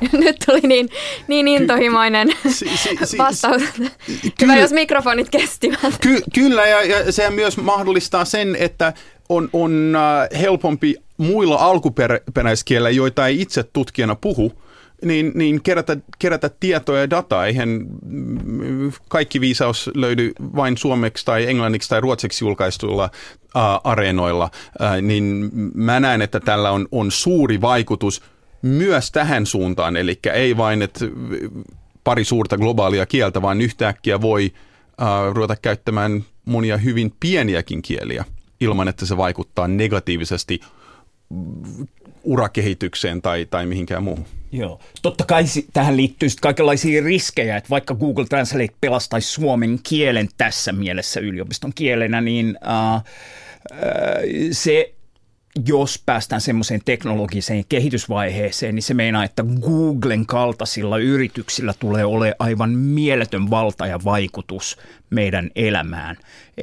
Nyt 0.12 0.36
tuli 0.46 0.60
niin, 0.60 0.88
niin 1.28 1.48
intohimoinen 1.48 2.28
si, 2.48 2.76
si, 2.76 2.98
si, 3.04 3.18
vastaus. 3.24 3.62
Hyvä, 3.78 3.90
kyllä, 4.38 4.56
jos 4.56 4.72
mikrofonit 4.72 5.28
kestivät. 5.30 5.98
Ky, 6.00 6.22
kyllä, 6.34 6.66
ja, 6.66 6.82
ja 6.82 7.12
se 7.12 7.30
myös 7.30 7.56
mahdollistaa 7.56 8.24
sen, 8.24 8.56
että 8.56 8.92
on, 9.28 9.48
on 9.52 9.96
uh, 9.96 10.40
helpompi 10.40 10.94
muilla 11.16 11.56
alkuperäiskielillä, 11.56 12.90
joita 12.90 13.26
ei 13.26 13.40
itse 13.40 13.62
tutkijana 13.62 14.14
puhu, 14.14 14.52
niin, 15.04 15.32
niin 15.34 15.62
kerätä, 15.62 15.96
kerätä 16.18 16.50
tietoa 16.60 16.98
ja 16.98 17.10
dataa. 17.10 17.46
Eihän 17.46 17.86
kaikki 19.08 19.40
viisaus 19.40 19.90
löydy 19.94 20.32
vain 20.56 20.76
suomeksi 20.76 21.24
tai 21.24 21.46
englanniksi 21.46 21.88
tai 21.88 22.00
ruotsiksi 22.00 22.44
julkaistuilla 22.44 23.10
uh, 23.44 23.60
areenoilla. 23.84 24.50
Uh, 24.80 25.02
niin 25.02 25.50
mä 25.74 26.00
näen, 26.00 26.22
että 26.22 26.40
tällä 26.40 26.70
on, 26.70 26.88
on 26.92 27.10
suuri 27.10 27.60
vaikutus– 27.60 28.22
myös 28.62 29.10
tähän 29.10 29.46
suuntaan, 29.46 29.96
eli 29.96 30.18
ei 30.32 30.56
vain, 30.56 30.82
että 30.82 31.04
pari 32.04 32.24
suurta 32.24 32.58
globaalia 32.58 33.06
kieltä, 33.06 33.42
vaan 33.42 33.60
yhtäkkiä 33.60 34.20
voi 34.20 34.52
uh, 35.00 35.34
ruveta 35.34 35.56
käyttämään 35.56 36.24
monia 36.44 36.76
hyvin 36.76 37.12
pieniäkin 37.20 37.82
kieliä 37.82 38.24
ilman, 38.60 38.88
että 38.88 39.06
se 39.06 39.16
vaikuttaa 39.16 39.68
negatiivisesti 39.68 40.60
urakehitykseen 42.22 43.22
tai, 43.22 43.46
tai 43.50 43.66
mihinkään 43.66 44.02
muuhun. 44.02 44.24
Joo. 44.52 44.80
Totta 45.02 45.24
kai 45.24 45.44
tähän 45.72 45.96
liittyy 45.96 46.28
kaikenlaisia 46.40 47.04
riskejä, 47.04 47.56
että 47.56 47.70
vaikka 47.70 47.94
Google 47.94 48.24
Translate 48.24 48.74
pelastaisi 48.80 49.28
suomen 49.28 49.78
kielen 49.82 50.28
tässä 50.38 50.72
mielessä 50.72 51.20
yliopiston 51.20 51.72
kielenä, 51.74 52.20
niin 52.20 52.58
uh, 52.64 53.00
uh, 53.00 53.78
se 54.52 54.94
jos 55.66 56.02
päästään 56.06 56.40
semmoiseen 56.40 56.80
teknologiseen 56.84 57.64
kehitysvaiheeseen, 57.68 58.74
niin 58.74 58.82
se 58.82 58.94
meinaa, 58.94 59.24
että 59.24 59.44
Googlen 59.60 60.26
kaltaisilla 60.26 60.98
yrityksillä 60.98 61.74
tulee 61.78 62.04
olemaan 62.04 62.36
aivan 62.38 62.70
mieletön 62.70 63.50
valta 63.50 63.86
ja 63.86 63.98
vaikutus 64.04 64.76
meidän 65.10 65.50
elämään, 65.54 66.16
e, 66.56 66.62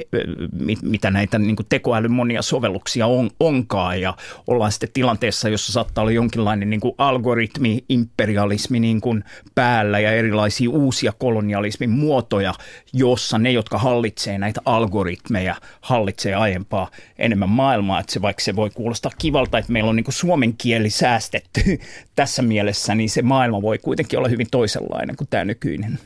mitä 0.82 1.10
näitä 1.10 1.38
niin 1.38 1.56
kuin 1.56 1.66
tekoälyn 1.68 2.12
monia 2.12 2.42
sovelluksia 2.42 3.06
on, 3.06 3.30
onkaan. 3.40 4.00
Ja 4.00 4.16
ollaan 4.46 4.72
sitten 4.72 4.88
tilanteessa, 4.92 5.48
jossa 5.48 5.72
saattaa 5.72 6.02
olla 6.02 6.12
jonkinlainen 6.12 6.70
niin 6.70 6.80
kuin 6.80 6.94
algoritmi, 6.98 7.84
imperialismi 7.88 8.80
niin 8.80 9.00
kuin 9.00 9.24
päällä 9.54 10.00
ja 10.00 10.12
erilaisia 10.12 10.70
uusia 10.70 11.12
kolonialismin 11.18 11.90
muotoja, 11.90 12.54
jossa 12.92 13.38
ne, 13.38 13.50
jotka 13.50 13.78
hallitsee 13.78 14.38
näitä 14.38 14.60
algoritmeja, 14.64 15.54
hallitsee 15.80 16.34
aiempaa 16.34 16.90
enemmän 17.18 17.48
maailmaa. 17.48 18.00
Että 18.00 18.12
se, 18.12 18.22
vaikka 18.22 18.42
se 18.42 18.56
voi 18.56 18.70
kuulostaa 18.70 19.12
kivalta, 19.18 19.58
että 19.58 19.72
meillä 19.72 19.90
on 19.90 19.96
niin 19.96 20.04
kuin 20.04 20.14
suomen 20.14 20.56
kieli 20.56 20.90
säästetty 20.90 21.60
tässä 22.16 22.42
mielessä, 22.42 22.94
niin 22.94 23.10
se 23.10 23.22
maailma 23.22 23.62
voi 23.62 23.78
kuitenkin 23.78 24.18
olla 24.18 24.28
hyvin 24.28 24.46
toisenlainen 24.50 25.16
kuin 25.16 25.28
tämä 25.28 25.44
nykyinen. 25.44 25.98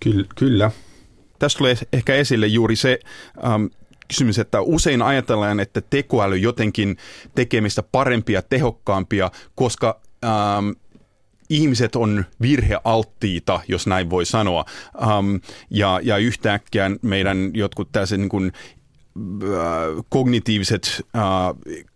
Kyllä. 0.00 0.24
Tässä 1.38 1.58
tulee 1.58 1.76
ehkä 1.92 2.14
esille 2.14 2.46
juuri 2.46 2.76
se 2.76 2.98
ähm, 3.44 3.64
kysymys, 4.08 4.38
että 4.38 4.60
usein 4.60 5.02
ajatellaan, 5.02 5.60
että 5.60 5.80
tekoäly 5.80 6.36
jotenkin 6.36 6.96
tekemistä 7.34 7.82
parempia, 7.82 8.42
tehokkaampia, 8.42 9.30
koska 9.54 10.00
ähm, 10.24 10.70
ihmiset 11.50 11.96
on 11.96 12.24
virhealttiita, 12.42 13.60
jos 13.68 13.86
näin 13.86 14.10
voi 14.10 14.26
sanoa. 14.26 14.64
Um, 15.18 15.40
ja, 15.70 16.00
ja 16.02 16.16
yhtäkkiä 16.16 16.90
meidän 17.02 17.50
jotkut 17.54 17.92
tässä 17.92 18.16
niin 18.16 18.28
kuin, 18.28 18.52
äh, 19.42 20.04
kognitiiviset 20.08 21.06
äh, 21.16 21.22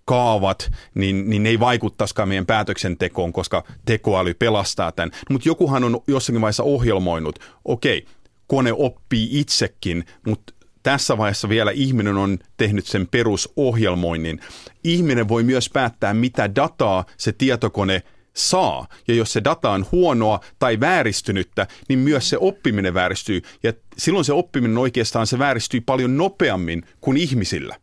kaavat, 0.05 0.71
niin, 0.95 1.31
niin 1.31 1.43
ne 1.43 1.49
ei 1.49 1.61
vaikuttaisikaan 1.61 2.29
meidän 2.29 2.47
päätöksentekoon, 2.47 3.33
koska 3.33 3.65
tekoäly 3.85 4.35
pelastaa 4.35 4.93
tämän. 4.93 5.11
Mutta 5.31 5.49
jokuhan 5.49 5.85
on 5.85 6.01
jossakin 6.07 6.41
vaiheessa 6.41 6.63
ohjelmoinut, 6.63 7.39
okei, 7.65 7.99
okay, 7.99 8.15
kone 8.52 8.73
oppii 8.73 9.28
itsekin, 9.40 10.04
mutta 10.26 10.52
tässä 10.82 11.18
vaiheessa 11.18 11.49
vielä 11.49 11.71
ihminen 11.71 12.16
on 12.16 12.38
tehnyt 12.56 12.87
sen 12.87 13.09
perusohjelmoinnin. 13.11 14.40
Ihminen 14.85 15.28
voi 15.28 15.42
myös 15.42 15.71
päättää, 15.71 16.14
mitä 16.14 16.54
dataa 16.54 17.04
se 17.16 17.32
tietokone 17.32 18.02
saa. 18.35 18.87
Ja 19.09 19.14
jos 19.14 19.32
se 19.32 19.44
data 19.44 19.71
on 19.71 19.87
huonoa 19.92 20.40
tai 20.59 20.80
vääristynyttä, 20.80 21.66
niin 21.88 21.99
myös 21.99 22.28
se 22.28 22.38
oppiminen 22.40 22.94
vääristyy. 22.94 23.42
Ja 23.62 23.73
silloin 23.99 24.25
se 24.25 24.32
oppiminen 24.32 24.78
oikeastaan 24.78 25.26
se 25.26 25.38
vääristyy 25.38 25.80
paljon 25.80 26.16
nopeammin 26.16 26.82
kuin 27.00 27.16
ihmisillä. 27.16 27.76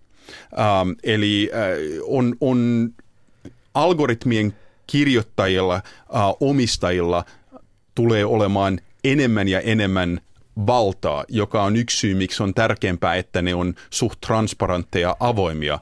Ähm, 0.59 0.89
eli 1.03 1.51
äh, 1.53 1.59
on, 2.03 2.35
on 2.41 2.89
algoritmien 3.73 4.53
kirjoittajilla, 4.87 5.75
äh, 5.75 5.81
omistajilla 6.39 7.25
tulee 7.95 8.25
olemaan 8.25 8.79
enemmän 9.03 9.47
ja 9.47 9.59
enemmän 9.59 10.21
valtaa, 10.67 11.25
joka 11.27 11.63
on 11.63 11.75
yksi 11.75 11.97
syy, 11.97 12.15
miksi 12.15 12.43
on 12.43 12.53
tärkeämpää, 12.53 13.15
että 13.15 13.41
ne 13.41 13.55
on 13.55 13.73
suht 13.89 14.21
transparentteja 14.21 15.15
avoimia, 15.19 15.79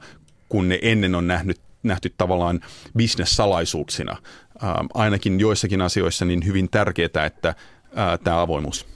kun 0.48 0.68
ne 0.68 0.78
ennen 0.82 1.14
on 1.14 1.26
nähnyt, 1.26 1.60
nähty 1.82 2.14
tavallaan 2.18 2.60
bisnessalaisuuksina. 2.96 4.16
Ähm, 4.62 4.86
ainakin 4.94 5.40
joissakin 5.40 5.82
asioissa 5.82 6.24
niin 6.24 6.46
hyvin 6.46 6.70
tärkeää, 6.70 7.26
että 7.26 7.48
äh, 7.48 8.18
tämä 8.24 8.40
avoimuus. 8.40 8.86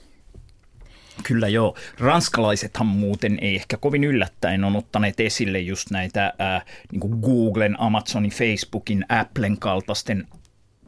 Kyllä 1.23 1.49
joo. 1.49 1.77
Ranskalaisethan 1.99 2.87
muuten 2.87 3.39
ei 3.41 3.55
ehkä 3.55 3.77
kovin 3.77 4.05
yllättäen 4.05 4.65
on 4.65 4.77
ottaneet 4.77 5.21
esille 5.21 5.61
just 5.61 5.91
näitä 5.91 6.33
äh, 6.41 6.65
niin 6.93 7.21
Googlen, 7.21 7.81
Amazonin, 7.81 8.31
Facebookin, 8.31 9.07
Applen 9.09 9.59
kaltaisten 9.59 10.29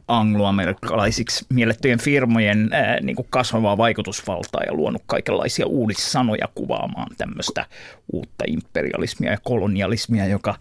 angloamerikkalaisiksi 0.07 1.45
miellettyjen 1.49 1.99
firmojen 1.99 2.69
ää, 2.71 2.99
niin 3.01 3.15
kuin 3.15 3.27
kasvavaa 3.29 3.77
vaikutusvaltaa 3.77 4.61
ja 4.65 4.73
luonut 4.73 5.01
kaikenlaisia 5.05 5.65
uudissanoja 5.65 6.47
kuvaamaan 6.55 7.15
tämmöistä 7.17 7.65
uutta 8.13 8.43
imperialismia 8.47 9.31
ja 9.31 9.37
kolonialismia, 9.43 10.27
joka 10.27 10.55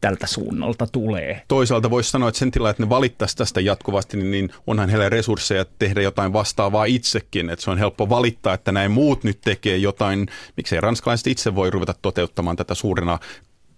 tältä 0.00 0.26
suunnalta 0.26 0.86
tulee. 0.86 1.42
Toisaalta 1.48 1.90
voisi 1.90 2.10
sanoa, 2.10 2.28
että 2.28 2.38
sen 2.38 2.50
tila, 2.50 2.70
että 2.70 2.82
ne 2.82 2.88
valittaisi 2.88 3.36
tästä 3.36 3.60
jatkuvasti, 3.60 4.16
niin, 4.16 4.30
niin 4.30 4.50
onhan 4.66 4.88
heillä 4.88 5.08
resursseja 5.08 5.64
tehdä 5.78 6.02
jotain 6.02 6.32
vastaavaa 6.32 6.84
itsekin. 6.84 7.50
Että 7.50 7.64
se 7.64 7.70
on 7.70 7.78
helppo 7.78 8.08
valittaa, 8.08 8.54
että 8.54 8.72
näin 8.72 8.90
muut 8.90 9.24
nyt 9.24 9.40
tekee 9.40 9.76
jotain. 9.76 10.28
Miksei 10.56 10.80
ranskalaiset 10.80 11.26
itse 11.26 11.54
voi 11.54 11.70
ruveta 11.70 11.94
toteuttamaan 12.02 12.56
tätä 12.56 12.74
suurena 12.74 13.18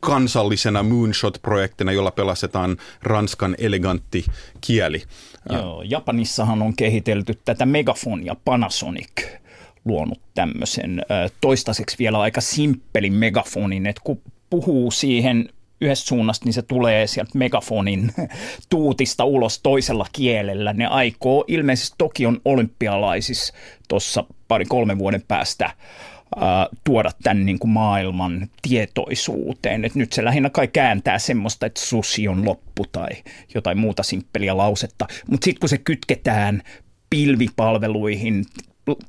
kansallisena 0.04 0.82
Moonshot-projektina, 0.82 1.92
jolla 1.92 2.10
pelastetaan 2.10 2.76
Ranskan 3.02 3.54
elegantti 3.58 4.24
kieli. 4.60 5.02
Joo, 5.50 5.82
Japanissahan 5.82 6.62
on 6.62 6.76
kehitelty 6.76 7.38
tätä 7.44 7.66
Megafonia 7.66 8.36
Panasonic 8.44 9.26
luonut 9.84 10.20
tämmöisen 10.34 11.02
toistaiseksi 11.40 11.96
vielä 11.98 12.20
aika 12.20 12.40
simppelin 12.40 13.12
megafonin, 13.12 13.86
että 13.86 14.02
kun 14.04 14.20
puhuu 14.50 14.90
siihen 14.90 15.48
yhdessä 15.80 16.06
suunnasta, 16.06 16.44
niin 16.44 16.52
se 16.52 16.62
tulee 16.62 17.06
sieltä 17.06 17.38
megafonin 17.38 18.12
tuutista 18.70 19.24
ulos 19.24 19.60
toisella 19.62 20.06
kielellä. 20.12 20.72
Ne 20.72 20.86
aikoo 20.86 21.44
ilmeisesti 21.48 21.94
Tokion 21.98 22.40
olympialaisissa 22.44 23.54
tuossa 23.88 24.24
pari 24.48 24.64
kolme 24.64 24.98
vuoden 24.98 25.22
päästä 25.28 25.70
tuoda 26.84 27.10
tämän 27.22 27.46
niin 27.46 27.58
kuin 27.58 27.70
maailman 27.70 28.48
tietoisuuteen. 28.62 29.84
Et 29.84 29.94
nyt 29.94 30.12
se 30.12 30.24
lähinnä 30.24 30.50
kai 30.50 30.68
kääntää 30.68 31.18
semmoista, 31.18 31.66
että 31.66 31.80
susi 31.80 32.28
on 32.28 32.44
loppu 32.44 32.84
tai 32.92 33.08
jotain 33.54 33.78
muuta 33.78 34.02
simppeliä 34.02 34.56
lausetta. 34.56 35.06
Mutta 35.30 35.44
sitten 35.44 35.60
kun 35.60 35.68
se 35.68 35.78
kytketään 35.78 36.62
pilvipalveluihin, 37.10 38.44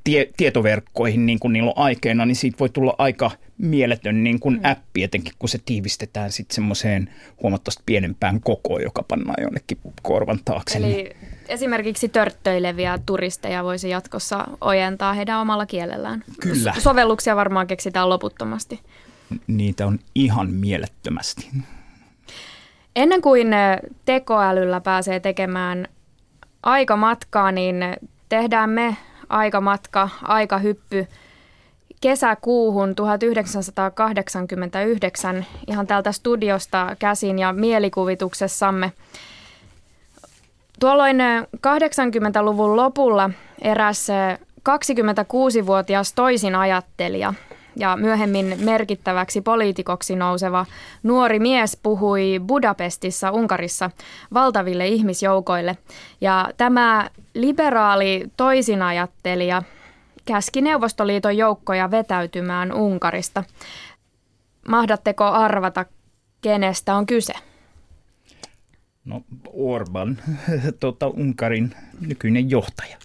tie, 0.03 0.29
tietoverkkoihin 0.37 1.25
niin 1.25 1.39
kuin 1.39 1.53
niillä 1.53 1.69
on 1.69 1.83
aikeena, 1.83 2.25
niin 2.25 2.35
siitä 2.35 2.59
voi 2.59 2.69
tulla 2.69 2.95
aika 2.97 3.31
mieletön 3.57 4.23
niin 4.23 4.39
kuin 4.39 4.55
mm. 4.55 4.61
appi, 4.63 5.03
etenkin 5.03 5.33
kun 5.39 5.49
se 5.49 5.59
tiivistetään 5.65 6.31
sitten 6.31 6.55
semmoiseen 6.55 7.09
huomattavasti 7.43 7.83
pienempään 7.85 8.41
kokoon, 8.41 8.81
joka 8.81 9.03
pannaan 9.03 9.43
jonnekin 9.43 9.77
korvan 10.01 10.39
taakse. 10.45 10.77
Eli 10.77 11.15
esimerkiksi 11.47 12.09
törttöileviä 12.09 12.99
turisteja 13.05 13.63
voisi 13.63 13.89
jatkossa 13.89 14.47
ojentaa 14.61 15.13
heidän 15.13 15.39
omalla 15.39 15.65
kielellään. 15.65 16.23
Kyllä. 16.41 16.73
Sovelluksia 16.79 17.35
varmaan 17.35 17.67
keksitään 17.67 18.09
loputtomasti. 18.09 18.79
Niitä 19.47 19.85
on 19.85 19.99
ihan 20.15 20.51
mielettömästi. 20.51 21.49
Ennen 22.95 23.21
kuin 23.21 23.47
tekoälyllä 24.05 24.81
pääsee 24.81 25.19
tekemään 25.19 25.87
aikamatkaa, 26.63 27.51
niin 27.51 27.75
tehdään 28.29 28.69
me 28.69 28.97
aikamatka, 29.33 30.09
aikahyppy 30.23 31.07
kesäkuuhun 32.01 32.95
1989 32.95 35.45
ihan 35.67 35.87
täältä 35.87 36.11
studiosta 36.11 36.95
käsin 36.99 37.39
ja 37.39 37.53
mielikuvituksessamme. 37.53 38.91
Tuolloin 40.79 41.17
80-luvun 41.55 42.75
lopulla 42.75 43.29
eräs 43.61 44.07
26-vuotias 44.69 46.13
toisin 46.13 46.55
ajattelija 46.55 47.33
ja 47.75 47.95
myöhemmin 47.97 48.55
merkittäväksi 48.63 49.41
poliitikoksi 49.41 50.15
nouseva 50.15 50.65
nuori 51.03 51.39
mies 51.39 51.77
puhui 51.83 52.41
Budapestissa 52.47 53.31
Unkarissa 53.31 53.91
valtaville 54.33 54.87
ihmisjoukoille. 54.87 55.77
Ja 56.21 56.49
tämä 56.57 57.09
liberaali 57.33 58.23
toisinajattelija 58.37 59.63
käski 60.25 60.61
Neuvostoliiton 60.61 61.37
joukkoja 61.37 61.91
vetäytymään 61.91 62.73
Unkarista. 62.73 63.43
Mahdatteko 64.67 65.23
arvata, 65.23 65.85
kenestä 66.41 66.95
on 66.95 67.05
kyse? 67.05 67.33
No 69.05 69.21
Orban, 69.53 70.17
tuota, 70.79 71.07
Unkarin 71.07 71.75
nykyinen 72.01 72.49
johtaja 72.49 72.97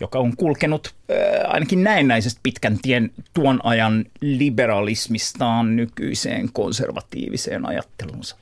joka 0.00 0.18
on 0.18 0.36
kulkenut 0.36 0.94
äh, 1.10 1.16
ainakin 1.52 1.84
näennäisesti 1.84 2.40
pitkän 2.42 2.78
tien 2.82 3.10
tuon 3.34 3.60
ajan 3.62 4.04
liberalismistaan 4.20 5.76
nykyiseen 5.76 6.48
konservatiiviseen 6.52 7.66
ajattelunsa. 7.66 8.36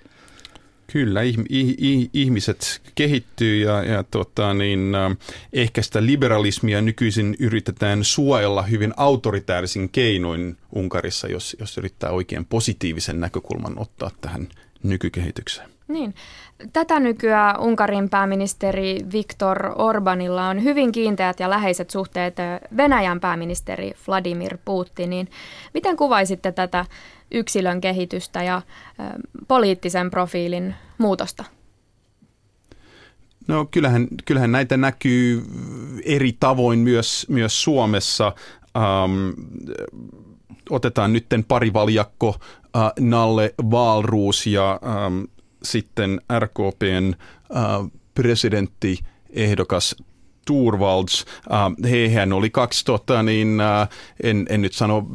Kyllä, 0.93 1.21
ihmiset 2.13 2.81
kehittyy 2.95 3.65
ja, 3.65 3.85
ja 3.85 4.05
tota, 4.11 4.55
niin, 4.55 4.95
äh, 4.95 5.17
ehkä 5.53 5.83
sitä 5.83 6.07
liberalismia 6.07 6.83
nykyisin 6.83 7.37
yritetään 7.39 8.05
suojella 8.05 8.63
hyvin 8.63 8.93
autoritäärisin 8.97 9.89
keinoin 9.89 10.57
Unkarissa, 10.73 11.29
jos, 11.29 11.57
jos 11.61 11.79
yrittää 11.79 12.11
oikein 12.11 12.45
positiivisen 12.45 13.21
näkökulman 13.21 13.79
ottaa 13.79 14.11
tähän 14.21 14.49
nykykehitykseen. 14.83 15.71
Niin. 15.89 16.15
Tätä 16.73 17.01
nykyään 17.01 17.61
Unkarin 17.61 18.09
pääministeri 18.11 18.99
Viktor 19.13 19.73
Orbanilla 19.75 20.49
on 20.49 20.65
hyvin 20.65 20.93
kiinteät 20.93 21.41
ja 21.41 21.51
läheiset 21.51 21.91
suhteet 21.91 22.37
Venäjän 22.77 23.21
pääministeri 23.21 23.93
Vladimir 24.09 24.59
Putiniin. 24.65 25.29
Miten 25.75 25.97
kuvaisitte 25.97 26.53
tätä 26.53 26.85
yksilön 27.31 27.81
kehitystä 27.81 28.43
ja 28.43 28.63
poliittisen 29.49 30.11
profiilin 30.11 30.75
muutosta? 30.99 31.45
No 33.49 33.67
kyllähän, 33.71 34.09
kyllähän 34.25 34.53
näitä 34.53 34.77
näkyy 34.77 35.43
eri 36.05 36.37
tavoin 36.41 36.79
myös, 36.79 37.27
myös 37.29 37.63
Suomessa. 37.63 38.33
Ähm, 38.77 39.31
otetaan 40.71 41.13
nytten 41.13 41.45
pari 41.45 41.73
valjakko, 41.73 42.35
äh, 42.77 42.93
Nalle 43.01 43.55
Valruus 43.71 44.47
ja 44.47 44.81
ähm, 44.87 45.23
sitten 45.65 46.21
RKPn 46.39 47.13
äh, 47.57 47.91
presidentti 48.15 48.99
ehdokas 49.31 49.97
Turvalds. 50.47 51.25
Äh, 51.53 51.91
hehän 51.91 52.33
oli 52.33 52.51
kaksi, 52.51 52.85
tota, 52.85 53.23
niin, 53.23 53.61
äh, 53.61 53.89
en, 54.23 54.47
en 54.49 54.63
nyt 54.63 54.73
sano 54.73 55.07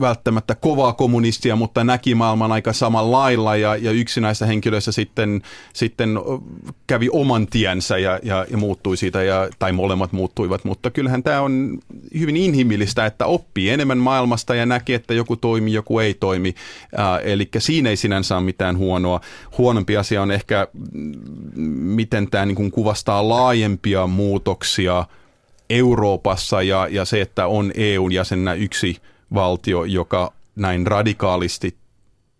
välttämättä 0.00 0.54
kovaa 0.54 0.92
kommunistia, 0.92 1.56
mutta 1.56 1.84
näki 1.84 2.14
maailman 2.14 2.52
aika 2.52 2.72
samalla 2.72 3.18
lailla 3.18 3.56
ja, 3.56 3.76
ja 3.76 3.90
yksi 3.90 4.20
näistä 4.20 4.46
henkilöistä 4.46 4.92
sitten, 4.92 5.42
sitten 5.72 6.18
kävi 6.86 7.08
oman 7.12 7.46
tiensä 7.46 7.98
ja, 7.98 8.20
ja, 8.22 8.46
ja 8.50 8.56
muuttui 8.56 8.96
siitä, 8.96 9.22
ja, 9.22 9.48
tai 9.58 9.72
molemmat 9.72 10.12
muuttuivat, 10.12 10.64
mutta 10.64 10.90
kyllähän 10.90 11.22
tämä 11.22 11.40
on 11.40 11.78
hyvin 12.18 12.36
inhimillistä, 12.36 13.06
että 13.06 13.26
oppii 13.26 13.70
enemmän 13.70 13.98
maailmasta 13.98 14.54
ja 14.54 14.66
näkee, 14.66 14.96
että 14.96 15.14
joku 15.14 15.36
toimii, 15.36 15.74
joku 15.74 15.98
ei 15.98 16.14
toimi, 16.14 16.54
äh, 16.98 17.20
eli 17.24 17.48
siinä 17.58 17.90
ei 17.90 17.96
sinänsä 17.96 18.36
ole 18.36 18.44
mitään 18.44 18.78
huonoa. 18.78 19.20
Huonompi 19.58 19.96
asia 19.96 20.22
on 20.22 20.30
ehkä, 20.30 20.68
miten 21.80 22.30
tämä 22.30 22.46
niin 22.46 22.70
kuvastaa 22.70 23.28
laajempia 23.28 24.06
muutoksia 24.06 25.04
Euroopassa 25.70 26.62
ja, 26.62 26.88
ja 26.90 27.04
se, 27.04 27.20
että 27.20 27.46
on 27.46 27.72
EUn 27.74 28.12
jäsenä 28.12 28.54
yksi– 28.54 28.96
valtio, 29.34 29.84
joka 29.84 30.32
näin 30.56 30.86
radikaalisti 30.86 31.76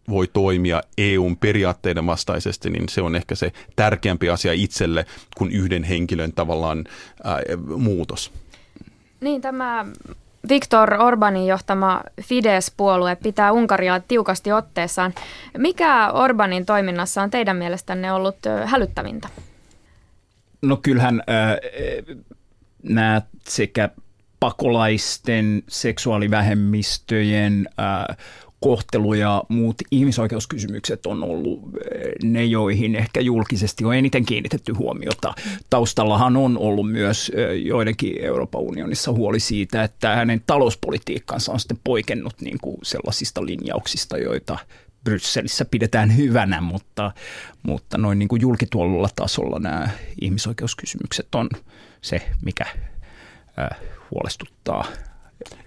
voi 0.09 0.27
toimia 0.33 0.83
EUn 0.98 1.37
periaatteiden 1.37 2.07
vastaisesti, 2.07 2.70
niin 2.70 2.88
se 2.88 3.03
on 3.03 3.16
ehkä 3.16 3.35
se 3.35 3.53
tärkeämpi 3.77 4.31
asia 4.31 4.53
itselle 4.53 5.07
kuin 5.37 5.53
yhden 5.53 5.85
henkilön 5.85 6.33
tavallaan 6.33 6.85
ää, 7.24 7.40
muutos. 7.77 8.33
Niin, 9.20 9.40
tämä 9.40 9.87
Viktor 10.48 10.94
Orbanin 10.94 11.46
johtama 11.46 12.03
Fidesz-puolue 12.22 13.16
pitää 13.22 13.53
Unkaria 13.53 14.01
tiukasti 14.09 14.53
otteessaan. 14.53 15.14
Mikä 15.59 16.11
Orbanin 16.12 16.66
toiminnassa 16.66 17.22
on 17.22 17.31
teidän 17.31 17.57
mielestänne 17.57 18.12
ollut 18.12 18.37
hälyttävintä? 18.64 19.29
No 20.62 20.77
kyllähän 20.77 21.22
äh, 21.31 22.16
nämä 22.83 23.22
sekä 23.48 23.88
pakolaisten, 24.40 25.62
seksuaalivähemmistöjen 25.68 27.68
äh, 27.81 28.16
kohtelu 28.61 29.14
ja 29.14 29.44
muut 29.48 29.77
ihmisoikeuskysymykset 29.90 31.07
on 31.07 31.24
ollut 31.24 31.61
äh, 31.64 31.70
ne, 32.22 32.44
joihin 32.44 32.94
ehkä 32.94 33.20
julkisesti 33.20 33.85
on 33.85 33.94
eniten 33.94 34.27
kiinnitetty 34.27 34.72
huomiota. 34.72 35.35
Taustallahan 35.70 36.37
on 36.37 36.59
ollut 36.59 36.92
myös 36.92 37.33
äh, 37.35 37.57
joidenkin 37.57 38.20
Euroopan 38.20 38.61
unionissa 38.61 39.12
huoli 39.12 39.40
siitä, 39.40 39.83
että 39.83 40.14
hänen 40.14 40.42
talouspolitiikkansa 40.46 41.53
on 41.53 41.61
sitten 41.61 41.81
poikennut 41.85 42.40
niin 42.40 42.59
kuin 42.62 42.77
sellaisista 42.83 43.46
linjauksista, 43.46 44.18
joita 44.18 44.59
Brysselissä 45.05 45.64
pidetään 45.64 46.16
hyvänä, 46.16 46.61
mutta, 46.61 47.12
mutta 47.62 47.98
noin 47.98 48.18
niin 48.18 48.29
kuin 48.29 48.42
julkituolulla 48.42 49.09
tasolla 49.16 49.59
nämä 49.59 49.88
ihmisoikeuskysymykset 50.20 51.35
on 51.35 51.48
se, 52.03 52.22
mikä 52.44 52.66
huolestuttaa. 54.10 54.84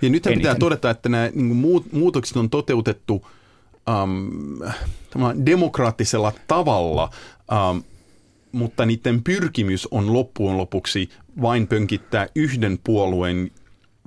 Ja 0.01 0.09
nyt 0.09 0.23
pitää 0.23 0.55
todeta, 0.55 0.89
että 0.89 1.09
nämä 1.09 1.29
niin 1.33 1.55
muut, 1.55 1.93
muutokset 1.93 2.37
on 2.37 2.49
toteutettu 2.49 3.27
um, 4.03 4.29
demokraattisella 5.45 6.33
tavalla, 6.47 7.09
um, 7.71 7.83
mutta 8.51 8.85
niiden 8.85 9.23
pyrkimys 9.23 9.87
on 9.91 10.13
loppujen 10.13 10.57
lopuksi 10.57 11.09
vain 11.41 11.67
pönkittää 11.67 12.27
yhden 12.35 12.79
puolueen 12.83 13.51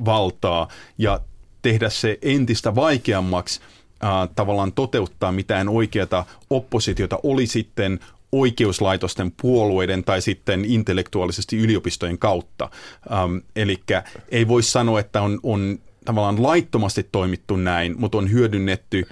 valtaa 0.05 0.69
ja 0.99 1.21
tehdä 1.63 1.91
se 1.91 2.19
entistä 2.23 2.75
vaikeammaksi 2.75 3.61
uh, 4.03 4.35
tavallaan 4.37 4.73
toteuttaa 4.73 5.33
mitään 5.33 5.69
oikeata 5.69 6.25
oppositiota, 6.51 7.19
oli 7.23 7.47
sitten 7.47 8.01
oikeuslaitosten 8.41 9.33
puolueiden 9.43 10.05
tai 10.05 10.23
sitten 10.23 10.65
intellektuaalisesti 10.65 11.59
yliopistojen 11.59 12.19
kautta. 12.19 12.71
Ähm, 13.13 13.37
Eli 13.57 13.83
ei 14.29 14.49
voi 14.49 14.63
sanoa, 14.63 15.01
että 15.01 15.23
on, 15.23 15.41
on 15.43 15.79
tavallaan 16.05 16.43
laittomasti 16.43 17.09
toimittu 17.13 17.57
näin, 17.57 17.95
mutta 17.99 18.19
on 18.19 18.31
hyödynnetty 18.31 19.07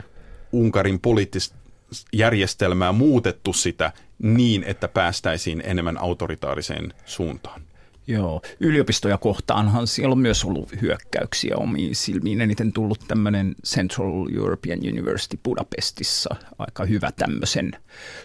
Unkarin 0.53 1.01
poliittista 1.01 1.57
järjestelmää, 2.13 2.93
muutettu 2.93 3.53
sitä 3.53 3.93
niin, 4.19 4.65
että 4.65 4.89
päästäisiin 4.89 5.63
enemmän 5.67 5.99
autoritaariseen 5.99 6.95
suuntaan. 7.05 7.63
Joo, 8.07 8.43
yliopistoja 8.61 9.19
kohtaanhan 9.19 9.87
siellä 9.87 10.13
on 10.13 10.19
myös 10.19 10.45
ollut 10.45 10.81
hyökkäyksiä 10.83 11.57
omiin 11.57 11.95
silmiin. 11.95 12.41
Eniten 12.41 12.73
tullut 12.73 13.01
tämmöinen 13.09 13.55
Central 13.67 14.29
European 14.37 14.79
University 14.79 15.39
Budapestissa, 15.45 16.37
aika 16.59 16.85
hyvä 16.85 17.13
tämmöisen 17.13 17.73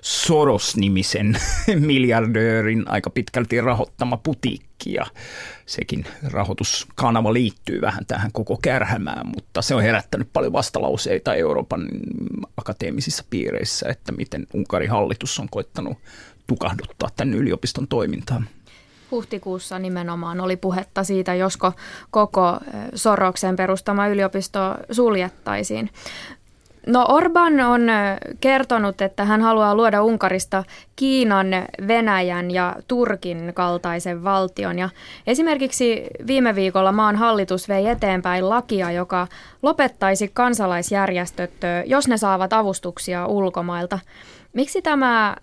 Soros-nimisen 0.02 1.38
miljardöörin 1.88 2.84
aika 2.88 3.10
pitkälti 3.10 3.62
rahoittama 3.62 4.18
putiikki 4.18 4.94
ja 4.94 5.06
sekin 5.66 6.06
rahoituskanava 6.24 7.34
liittyy 7.34 7.82
vähän 7.82 8.06
tähän 8.06 8.32
koko 8.32 8.58
kärhämään, 8.62 9.28
mutta 9.28 9.62
se 9.62 9.76
on 9.76 9.84
herättänyt 9.84 10.30
paljon 10.34 10.54
vastalauseita 10.54 11.36
Euroopan 11.36 11.88
akateemisissa 12.58 13.24
piireissä, 13.30 13.90
että 13.90 14.12
miten 14.12 14.48
Unkarin 14.54 14.90
hallitus 14.90 15.40
on 15.40 15.50
koittanut 15.50 15.98
tukahduttaa 16.48 17.10
tämän 17.16 17.34
yliopiston 17.34 17.88
toimintaa 17.88 18.44
huhtikuussa 19.12 19.80
nimenomaan 19.80 20.42
oli 20.42 20.58
puhetta 20.58 21.04
siitä, 21.04 21.34
josko 21.34 21.74
koko 22.12 22.58
Soroksen 22.96 23.56
perustama 23.56 24.08
yliopisto 24.08 24.60
suljettaisiin. 24.92 25.90
No 26.88 27.06
Orban 27.10 27.60
on 27.60 27.82
kertonut, 28.40 29.02
että 29.02 29.26
hän 29.26 29.42
haluaa 29.42 29.76
luoda 29.76 30.04
Unkarista 30.04 30.64
Kiinan, 30.96 31.48
Venäjän 31.88 32.52
ja 32.52 32.76
Turkin 32.88 33.52
kaltaisen 33.54 34.24
valtion. 34.24 34.80
Ja 34.80 34.90
esimerkiksi 35.28 36.08
viime 36.28 36.56
viikolla 36.56 36.92
maan 36.92 37.16
hallitus 37.16 37.70
vei 37.70 37.88
eteenpäin 37.88 38.50
lakia, 38.50 38.92
joka 38.92 39.28
lopettaisi 39.64 40.32
kansalaisjärjestöt, 40.34 41.52
jos 41.86 42.08
ne 42.08 42.18
saavat 42.18 42.54
avustuksia 42.54 43.26
ulkomailta. 43.26 44.00
Miksi 44.54 44.82
tämä 44.82 45.36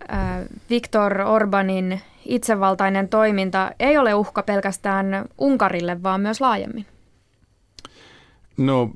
Viktor 0.69 1.21
Orbanin 1.21 2.01
itsevaltainen 2.25 3.09
toiminta 3.09 3.71
ei 3.79 3.97
ole 3.97 4.13
uhka 4.13 4.43
pelkästään 4.43 5.25
Unkarille, 5.37 6.03
vaan 6.03 6.21
myös 6.21 6.41
laajemmin? 6.41 6.85
No 8.57 8.89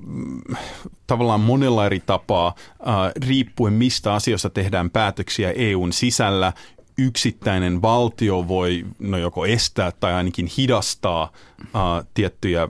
tavallaan 1.07 1.39
monella 1.39 1.85
eri 1.85 1.99
tapaa, 2.05 2.55
äh, 2.87 2.95
riippuen 3.27 3.73
mistä 3.73 4.13
asioista 4.13 4.49
tehdään 4.49 4.89
päätöksiä 4.89 5.51
EUn 5.51 5.93
sisällä, 5.93 6.53
yksittäinen 6.97 7.81
valtio 7.81 8.47
voi 8.47 8.85
no 8.99 9.17
joko 9.17 9.45
estää 9.45 9.91
tai 9.99 10.13
ainakin 10.13 10.49
hidastaa 10.57 11.31
äh, 11.61 12.07
tiettyjä 12.13 12.67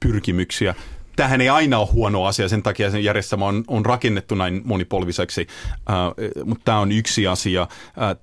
pyrkimyksiä. 0.00 0.74
Tähän 1.20 1.40
ei 1.40 1.48
aina 1.48 1.78
ole 1.78 1.88
huono 1.92 2.24
asia, 2.24 2.48
sen 2.48 2.62
takia 2.62 2.90
sen 2.90 3.04
järjestelmä 3.04 3.46
on, 3.46 3.64
on 3.68 3.86
rakennettu 3.86 4.34
näin 4.34 4.62
monipolviseksi, 4.64 5.46
äh, 5.90 5.96
mutta 6.44 6.64
tämä 6.64 6.78
on 6.78 6.92
yksi 6.92 7.26
asia. 7.26 7.62
Äh, 7.62 7.68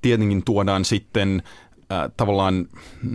tietenkin 0.01 0.43
tuodaan 0.43 0.86
sitten 0.86 1.43
äh, 1.91 2.12
tavallaan 2.17 2.67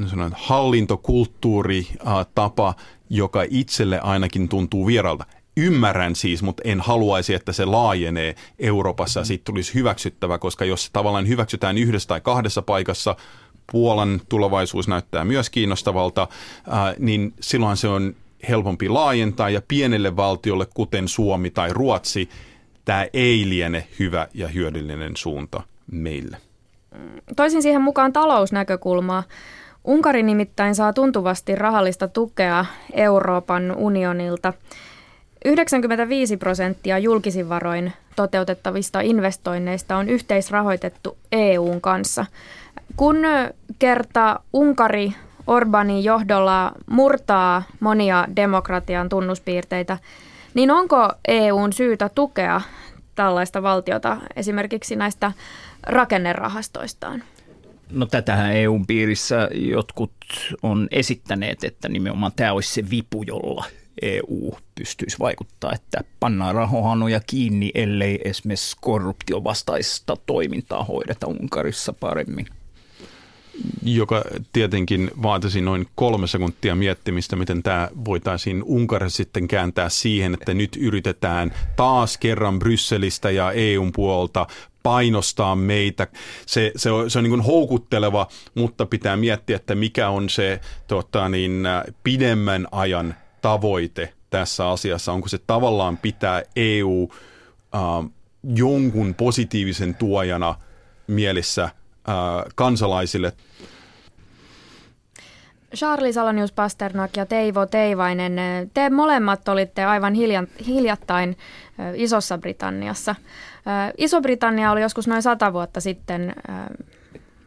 sanon, 0.06 0.32
hallintokulttuuri, 0.36 1.86
äh, 2.06 2.26
tapa, 2.34 2.74
joka 3.10 3.44
itselle 3.50 4.00
ainakin 4.00 4.48
tuntuu 4.48 4.86
vieralta. 4.86 5.24
Ymmärrän 5.56 6.16
siis, 6.16 6.42
mutta 6.42 6.62
en 6.66 6.80
haluaisi, 6.80 7.34
että 7.34 7.52
se 7.52 7.64
laajenee 7.64 8.34
Euroopassa 8.58 9.20
ja 9.20 9.24
siitä 9.24 9.44
tulisi 9.44 9.74
hyväksyttävä, 9.74 10.38
koska 10.38 10.64
jos 10.64 10.84
se 10.84 10.90
tavallaan 10.92 11.28
hyväksytään 11.28 11.78
yhdessä 11.78 12.08
tai 12.08 12.20
kahdessa 12.20 12.62
paikassa, 12.62 13.16
Puolan 13.72 14.20
tulevaisuus 14.28 14.88
näyttää 14.88 15.24
myös 15.24 15.50
kiinnostavalta, 15.50 16.28
äh, 16.68 16.94
niin 16.98 17.34
silloin 17.40 17.76
se 17.76 17.88
on 17.88 18.14
helpompi 18.48 18.88
laajentaa 18.88 19.50
ja 19.50 19.62
pienelle 19.68 20.16
valtiolle, 20.16 20.66
kuten 20.74 21.08
Suomi 21.08 21.50
tai 21.50 21.72
Ruotsi, 21.72 22.28
tämä 22.84 23.06
ei 23.12 23.48
liene 23.48 23.86
hyvä 23.98 24.28
ja 24.34 24.48
hyödyllinen 24.48 25.16
suunta 25.16 25.62
meille. 25.92 26.36
Toisin 27.36 27.62
siihen 27.62 27.82
mukaan 27.82 28.12
talousnäkökulmaa. 28.12 29.22
Unkari 29.84 30.22
nimittäin 30.22 30.74
saa 30.74 30.92
tuntuvasti 30.92 31.54
rahallista 31.54 32.08
tukea 32.08 32.64
Euroopan 32.92 33.76
unionilta. 33.76 34.52
95 35.44 36.36
prosenttia 36.36 36.98
julkisin 36.98 37.48
varoin 37.48 37.92
toteutettavista 38.16 39.00
investoinneista 39.00 39.96
on 39.96 40.08
yhteisrahoitettu 40.08 41.18
EUn 41.32 41.80
kanssa. 41.80 42.26
Kun 42.96 43.16
kerta 43.78 44.40
Unkari 44.52 45.12
Orbanin 45.46 46.04
johdolla 46.04 46.72
murtaa 46.90 47.62
monia 47.80 48.26
demokratian 48.36 49.08
tunnuspiirteitä, 49.08 49.98
niin 50.54 50.70
onko 50.70 51.12
EUn 51.28 51.72
syytä 51.72 52.08
tukea 52.08 52.60
tällaista 53.14 53.62
valtiota 53.62 54.16
esimerkiksi 54.36 54.96
näistä 54.96 55.32
rakennerahastoistaan? 55.82 57.22
No 57.90 58.06
tätähän 58.06 58.52
EUn 58.52 58.86
piirissä 58.86 59.48
jotkut 59.54 60.12
on 60.62 60.88
esittäneet, 60.90 61.64
että 61.64 61.88
nimenomaan 61.88 62.32
tämä 62.36 62.52
olisi 62.52 62.74
se 62.74 62.90
vipu, 62.90 63.22
jolla 63.22 63.64
EU 64.02 64.54
pystyisi 64.74 65.18
vaikuttaa, 65.18 65.72
että 65.72 66.00
pannaan 66.20 66.54
rahohanoja 66.54 67.20
kiinni, 67.26 67.70
ellei 67.74 68.20
esimerkiksi 68.24 68.76
korruptiovastaista 68.80 70.16
toimintaa 70.26 70.84
hoideta 70.84 71.26
Unkarissa 71.26 71.92
paremmin. 71.92 72.46
Joka 73.82 74.22
tietenkin 74.52 75.10
vaatisi 75.22 75.60
noin 75.60 75.86
kolme 75.94 76.26
sekuntia 76.26 76.74
miettimistä, 76.74 77.36
miten 77.36 77.62
tämä 77.62 77.88
voitaisiin 78.04 78.62
Unkarissa 78.62 79.16
sitten 79.16 79.48
kääntää 79.48 79.88
siihen, 79.88 80.34
että 80.34 80.54
nyt 80.54 80.76
yritetään 80.76 81.52
taas 81.76 82.18
kerran 82.18 82.58
Brysselistä 82.58 83.30
ja 83.30 83.52
EUn 83.52 83.92
puolta 83.92 84.46
painostaa 84.82 85.56
meitä. 85.56 86.06
Se, 86.46 86.72
se 86.76 86.90
on, 86.90 87.10
se 87.10 87.18
on 87.18 87.24
niin 87.24 87.40
houkutteleva, 87.40 88.26
mutta 88.54 88.86
pitää 88.86 89.16
miettiä, 89.16 89.56
että 89.56 89.74
mikä 89.74 90.08
on 90.08 90.30
se 90.30 90.60
tota 90.86 91.28
niin, 91.28 91.64
pidemmän 92.04 92.68
ajan 92.72 93.14
tavoite 93.40 94.12
tässä 94.30 94.70
asiassa. 94.70 95.12
Onko 95.12 95.28
se 95.28 95.38
tavallaan 95.46 95.96
pitää 95.96 96.42
EU 96.56 97.08
äh, 97.74 97.80
jonkun 98.54 99.14
positiivisen 99.14 99.94
tuojana 99.94 100.54
mielessä– 101.06 101.70
kansalaisille. 102.54 103.32
Charlie 105.76 106.12
Salonius 106.12 106.52
Pasternak 106.52 107.16
ja 107.16 107.26
Teivo 107.26 107.66
Teivainen, 107.66 108.36
te 108.74 108.90
molemmat 108.90 109.48
olitte 109.48 109.84
aivan 109.84 110.14
hiljattain 110.66 111.36
Isossa 111.94 112.38
Britanniassa. 112.38 113.14
Iso-Britannia 113.98 114.72
oli 114.72 114.82
joskus 114.82 115.08
noin 115.08 115.22
sata 115.22 115.52
vuotta 115.52 115.80
sitten 115.80 116.34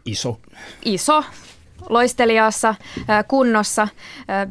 iso. 0.05 0.39
Iso, 0.85 1.23
loistelijassa 1.89 2.75
kunnossa. 3.27 3.87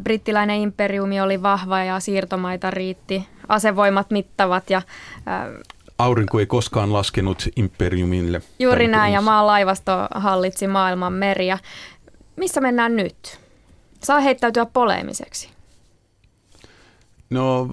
Brittiläinen 0.03 0.57
imperiumi 0.57 1.21
oli 1.21 1.43
vahva 1.43 1.85
ja 1.85 2.01
siirtomaita 2.01 2.71
riitti, 2.71 3.29
asevoimat 3.49 4.11
mittavat 4.11 4.71
ja 4.71 4.83
aurinko 5.99 6.41
ei 6.41 6.47
koskaan 6.47 6.93
laskenut 6.93 7.49
imperiumille. 7.57 8.43
Juuri 8.59 8.89
näin, 8.89 9.13
ja 9.13 9.21
maan 9.21 9.47
laivasto 9.47 9.93
hallitsi 10.15 10.67
maailman 10.67 11.13
meriä. 11.13 11.59
Missä 12.37 12.61
mennään 12.61 12.97
nyt? 12.97 13.41
Saa 14.03 14.21
heittäytyä 14.21 14.67
poleemiseksi. 14.67 15.49
No, 17.31 17.69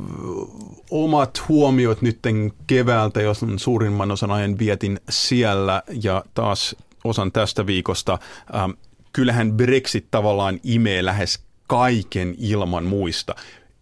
omat 0.92 1.42
huomiot 1.48 2.02
nytten 2.02 2.54
keväältä, 2.68 3.22
jos 3.22 3.42
suurimman 3.58 4.12
osan 4.12 4.32
ajan 4.32 4.60
vietin 4.60 5.00
siellä 5.10 5.84
ja 6.02 6.24
taas 6.34 6.76
osan 7.04 7.32
tästä 7.32 7.66
viikosta. 7.66 8.20
Ähm, 8.56 8.72
kyllähän 9.14 9.54
Brexit 9.54 10.08
tavallaan 10.12 10.60
imee 10.64 11.06
lähes 11.06 11.40
kaiken 11.68 12.36
ilman 12.38 12.84
muista 12.84 13.36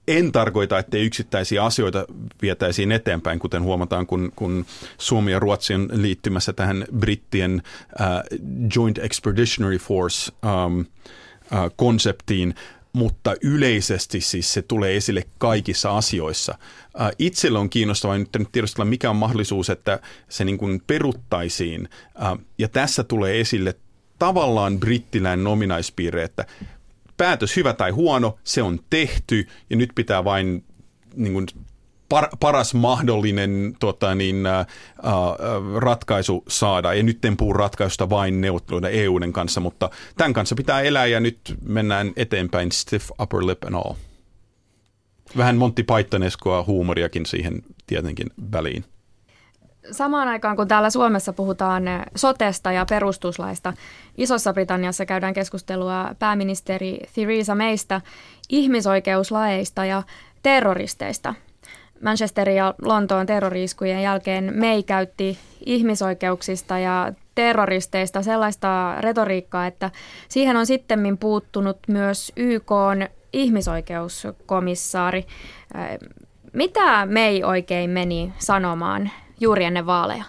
en 0.09 0.31
tarkoita, 0.31 0.79
että 0.79 0.97
yksittäisiä 0.97 1.63
asioita 1.63 2.05
vietäisiin 2.41 2.91
eteenpäin, 2.91 3.39
kuten 3.39 3.63
huomataan, 3.63 4.07
kun, 4.07 4.31
kun 4.35 4.65
Suomi 4.97 5.31
ja 5.31 5.39
Ruotsi 5.39 5.73
on 5.73 5.89
liittymässä 5.93 6.53
tähän 6.53 6.85
brittien 6.99 7.61
uh, 7.99 8.39
Joint 8.75 8.97
Expeditionary 8.97 9.77
Force 9.77 10.31
um, 10.65 10.79
uh, 10.79 10.85
konseptiin, 11.75 12.55
mutta 12.93 13.35
yleisesti 13.41 14.21
siis 14.21 14.53
se 14.53 14.61
tulee 14.61 14.95
esille 14.95 15.23
kaikissa 15.37 15.97
asioissa. 15.97 16.57
Uh, 16.95 17.01
itselle 17.19 17.59
on 17.59 17.69
kiinnostavaa 17.69 18.17
nyt 18.17 18.29
tiedostella, 18.51 18.85
mikä 18.85 19.09
on 19.09 19.15
mahdollisuus, 19.15 19.69
että 19.69 19.99
se 20.29 20.45
niin 20.45 20.57
kuin 20.57 20.81
peruttaisiin. 20.87 21.89
Ja 22.57 22.67
tässä 22.67 23.03
tulee 23.03 23.39
esille 23.39 23.75
tavallaan 24.19 24.79
brittiläinen 24.79 25.47
ominaispiirre, 25.47 26.23
että 26.23 26.45
päätös 27.19 27.55
hyvä 27.55 27.73
tai 27.73 27.91
huono, 27.91 28.37
se 28.43 28.61
on 28.61 28.79
tehty 28.89 29.47
ja 29.69 29.75
nyt 29.75 29.89
pitää 29.95 30.23
vain 30.23 30.63
niin 31.15 31.33
kuin, 31.33 31.47
par, 32.09 32.27
paras 32.39 32.73
mahdollinen 32.73 33.75
tota, 33.79 34.15
niin, 34.15 34.45
ä, 34.45 34.59
ä, 34.59 34.65
ratkaisu 35.77 36.43
saada. 36.47 36.93
Ja 36.93 37.03
nyt 37.03 37.25
en 37.25 37.37
puhu 37.37 37.53
ratkaisusta 37.53 38.09
vain 38.09 38.41
neuvotteluiden 38.41 38.91
EUden 38.91 39.33
kanssa, 39.33 39.59
mutta 39.59 39.89
tämän 40.17 40.33
kanssa 40.33 40.55
pitää 40.55 40.81
elää 40.81 41.05
ja 41.05 41.19
nyt 41.19 41.39
mennään 41.65 42.13
eteenpäin 42.15 42.71
stiff 42.71 43.09
upper 43.21 43.47
lip 43.47 43.63
and 43.63 43.75
all. 43.75 43.93
Vähän 45.37 45.57
Monty 45.57 45.83
Pythoneskoa 45.83 46.63
huumoriakin 46.67 47.25
siihen 47.25 47.63
tietenkin 47.87 48.27
väliin. 48.51 48.85
Samaan 49.91 50.27
aikaan, 50.27 50.55
kun 50.55 50.67
täällä 50.67 50.89
Suomessa 50.89 51.33
puhutaan 51.33 51.83
sotesta 52.15 52.71
ja 52.71 52.85
perustuslaista, 52.89 53.73
Isossa 54.17 54.53
Britanniassa 54.53 55.05
käydään 55.05 55.33
keskustelua 55.33 56.15
pääministeri 56.19 56.99
Theresa 57.13 57.55
Maysta 57.55 58.01
ihmisoikeuslaeista 58.49 59.85
ja 59.85 60.03
terroristeista. 60.43 61.35
Manchesterin 62.03 62.55
ja 62.55 62.73
Lontoon 62.81 63.25
terroriiskujen 63.25 64.03
jälkeen 64.03 64.53
May 64.59 64.83
käytti 64.83 65.37
ihmisoikeuksista 65.65 66.79
ja 66.79 67.13
terroristeista 67.35 68.21
sellaista 68.21 68.95
retoriikkaa, 68.99 69.67
että 69.67 69.91
siihen 70.29 70.57
on 70.57 70.65
sitten 70.65 71.17
puuttunut 71.17 71.77
myös 71.87 72.31
YK 72.35 72.71
ihmisoikeuskomissaari. 73.33 75.25
Mitä 76.53 77.05
May 77.05 77.43
oikein 77.43 77.89
meni 77.89 78.33
sanomaan 78.37 79.11
juuri 79.39 79.65
ennen 79.65 79.85
vaaleja? 79.85 80.23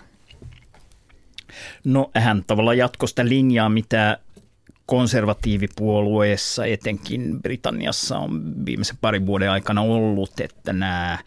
No 1.84 2.10
hän 2.14 2.44
tavallaan 2.46 2.78
jatkoi 2.78 3.08
sitä 3.08 3.28
linjaa, 3.28 3.68
mitä 3.68 4.18
konservatiivipuolueessa, 4.86 6.64
etenkin 6.64 7.42
Britanniassa 7.42 8.18
on 8.18 8.52
viimeisen 8.66 8.96
parin 9.00 9.26
vuoden 9.26 9.50
aikana 9.50 9.82
ollut, 9.82 10.40
että 10.40 10.72
nämä 10.72 11.18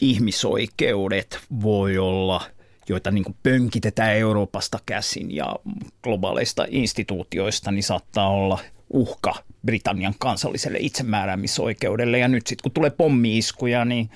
ihmisoikeudet 0.00 1.38
voi 1.62 1.98
olla, 1.98 2.42
joita 2.88 3.10
niin 3.10 3.36
pönkitetään 3.42 4.16
Euroopasta 4.16 4.78
käsin 4.86 5.36
ja 5.36 5.56
globaaleista 6.02 6.66
instituutioista, 6.68 7.70
niin 7.70 7.82
saattaa 7.82 8.28
olla 8.28 8.58
uhka 8.90 9.34
Britannian 9.66 10.14
kansalliselle 10.18 10.78
itsemääräämisoikeudelle. 10.80 12.18
Ja 12.18 12.28
nyt 12.28 12.46
sitten 12.46 12.62
kun 12.62 12.72
tulee 12.72 12.90
pommiiskuja, 12.90 13.84
niin 13.84 14.10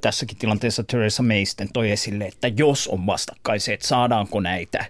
tässäkin 0.00 0.38
tilanteessa 0.38 0.84
Theresa 0.84 1.22
May 1.22 1.44
sitten 1.44 1.68
toi 1.72 1.90
esille, 1.90 2.24
että 2.24 2.48
jos 2.48 2.88
on 2.88 3.06
vastakkaiset, 3.06 3.82
saadaanko 3.82 4.40
näitä 4.40 4.84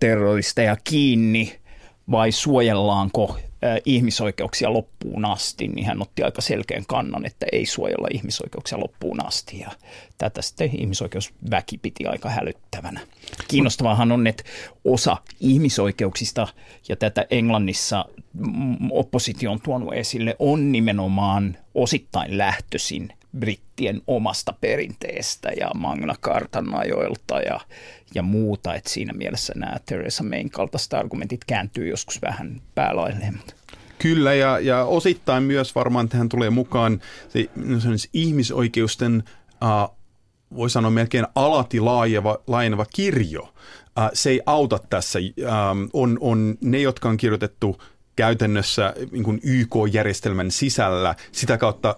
terroristeja 0.00 0.76
kiinni 0.84 1.58
vai 2.10 2.32
suojellaanko 2.32 3.38
ihmisoikeuksia 3.84 4.72
loppuun 4.72 5.24
asti, 5.24 5.68
niin 5.68 5.86
hän 5.86 6.02
otti 6.02 6.22
aika 6.22 6.40
selkeän 6.40 6.86
kannan, 6.86 7.26
että 7.26 7.46
ei 7.52 7.66
suojella 7.66 8.08
ihmisoikeuksia 8.10 8.80
loppuun 8.80 9.26
asti. 9.26 9.58
Ja 9.58 9.70
tätä 10.18 10.42
sitten 10.42 10.80
ihmisoikeusväki 10.80 11.78
piti 11.78 12.06
aika 12.06 12.30
hälyttävänä. 12.30 13.00
Kiinnostavaahan 13.48 14.12
on, 14.12 14.26
että 14.26 14.44
osa 14.84 15.16
ihmisoikeuksista, 15.40 16.48
ja 16.88 16.96
tätä 16.96 17.26
Englannissa 17.30 18.04
oppositio 18.90 19.52
on 19.52 19.60
tuonut 19.60 19.94
esille, 19.94 20.36
on 20.38 20.72
nimenomaan 20.72 21.56
osittain 21.74 22.38
lähtöisin 22.38 23.12
brittien 23.38 24.02
omasta 24.06 24.54
perinteestä 24.60 25.48
ja 25.60 25.70
Magna 25.74 26.14
Cartan 26.22 26.74
ajoilta 26.74 27.40
ja, 27.40 27.60
ja 28.14 28.22
muuta. 28.22 28.74
että 28.74 28.90
siinä 28.90 29.12
mielessä 29.12 29.52
nämä 29.56 29.76
Theresa 29.86 30.24
Mayn 30.24 30.50
kaltaiset 30.50 30.94
argumentit 30.94 31.44
kääntyy 31.44 31.88
joskus 31.88 32.22
vähän 32.22 32.60
päälailleen. 32.74 33.40
Kyllä, 33.98 34.34
ja, 34.34 34.58
ja 34.58 34.84
osittain 34.84 35.42
myös 35.42 35.74
varmaan 35.74 36.08
tähän 36.08 36.28
tulee 36.28 36.50
mukaan 36.50 37.00
se, 37.28 37.48
se 37.80 38.08
ihmisoikeusten, 38.12 39.22
uh, 39.62 39.96
voi 40.56 40.70
sanoa 40.70 40.90
melkein 40.90 41.26
alati 41.34 41.80
laajeva, 41.80 42.38
laajeneva 42.46 42.86
kirjo. 42.94 43.42
Uh, 43.42 44.10
se 44.12 44.30
ei 44.30 44.40
auta 44.46 44.78
tässä. 44.90 45.18
Uh, 45.18 45.88
on, 45.92 46.18
on 46.20 46.58
ne, 46.60 46.78
jotka 46.80 47.08
on 47.08 47.16
kirjoitettu 47.16 47.82
käytännössä 48.18 48.94
niin 49.10 49.40
YK-järjestelmän 49.42 50.50
sisällä, 50.50 51.14
sitä 51.32 51.58
kautta 51.58 51.96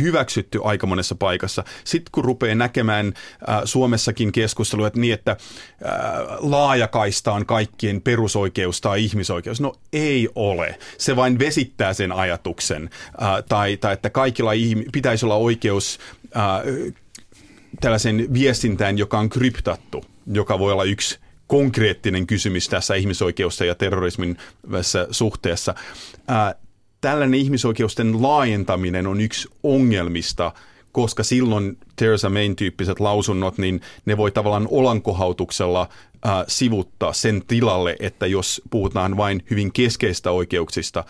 hyväksytty 0.00 0.60
aika 0.64 0.86
monessa 0.86 1.14
paikassa. 1.14 1.64
Sitten 1.84 2.12
kun 2.12 2.24
rupeaa 2.24 2.54
näkemään 2.54 3.06
äh, 3.48 3.60
Suomessakin 3.64 4.32
keskustelua, 4.32 4.86
että 4.86 5.00
niin, 5.00 5.14
että 5.14 5.30
äh, 5.30 5.38
laajakaista 6.38 7.32
on 7.32 7.46
kaikkien 7.46 8.02
perusoikeus 8.02 8.80
tai 8.80 9.04
ihmisoikeus. 9.04 9.60
No 9.60 9.74
ei 9.92 10.28
ole. 10.34 10.78
Se 10.98 11.16
vain 11.16 11.38
vesittää 11.38 11.92
sen 11.92 12.12
ajatuksen. 12.12 12.90
Äh, 13.22 13.44
tai, 13.48 13.76
tai 13.76 13.92
että 13.92 14.10
kaikilla 14.10 14.52
ihmi- 14.52 14.86
pitäisi 14.92 15.26
olla 15.26 15.36
oikeus 15.36 15.98
äh, 16.36 16.92
tällaisen 17.80 18.26
viestintään, 18.32 18.98
joka 18.98 19.18
on 19.18 19.28
kryptattu, 19.28 20.04
joka 20.26 20.58
voi 20.58 20.72
olla 20.72 20.84
yksi 20.84 21.18
konkreettinen 21.52 22.26
kysymys 22.26 22.68
tässä 22.68 22.94
ihmisoikeus- 22.94 23.60
ja 23.60 23.74
terrorismin 23.74 24.36
suhteessa. 25.10 25.74
Äh, 26.30 26.54
tällainen 27.00 27.40
ihmisoikeusten 27.40 28.22
laajentaminen 28.22 29.06
on 29.06 29.20
yksi 29.20 29.48
ongelmista, 29.62 30.52
koska 30.92 31.22
silloin 31.22 31.78
Theresa 31.96 32.30
Mayn 32.30 32.56
tyyppiset 32.56 33.00
lausunnot, 33.00 33.58
niin 33.58 33.80
ne 34.04 34.16
voi 34.16 34.30
tavallaan 34.30 34.68
olankohautuksella 34.70 35.88
äh, 36.26 36.44
sivuttaa 36.48 37.12
sen 37.12 37.42
tilalle, 37.46 37.96
että 38.00 38.26
jos 38.26 38.62
puhutaan 38.70 39.16
vain 39.16 39.44
hyvin 39.50 39.72
keskeistä 39.72 40.30
oikeuksista, 40.30 41.04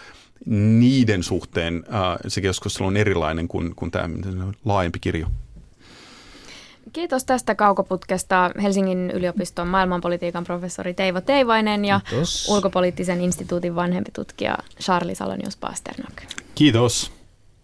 niiden 0.47 1.23
suhteen 1.23 1.85
äh, 1.95 2.19
se 2.29 2.41
keskustelu 2.41 2.89
on 2.89 2.97
erilainen 2.97 3.49
kuin, 3.49 3.75
kuin 3.75 3.91
tämä 3.91 4.09
laajempi 4.65 4.99
kirjo. 4.99 5.27
Kiitos 6.93 7.25
tästä 7.25 7.55
kaukoputkesta 7.55 8.51
Helsingin 8.63 9.11
yliopiston 9.11 9.69
maailmanpolitiikan 9.69 10.45
professori 10.45 10.95
Teivo 10.95 11.21
Teivainen 11.21 11.85
ja 11.85 12.01
Kiitos. 12.09 12.49
ulkopoliittisen 12.49 13.21
instituutin 13.21 13.75
vanhempi 13.75 14.11
tutkija 14.11 14.59
Charlie 14.81 15.15
Salonius 15.15 15.57
Pasternak. 15.57 16.23
Kiitos. 16.55 17.22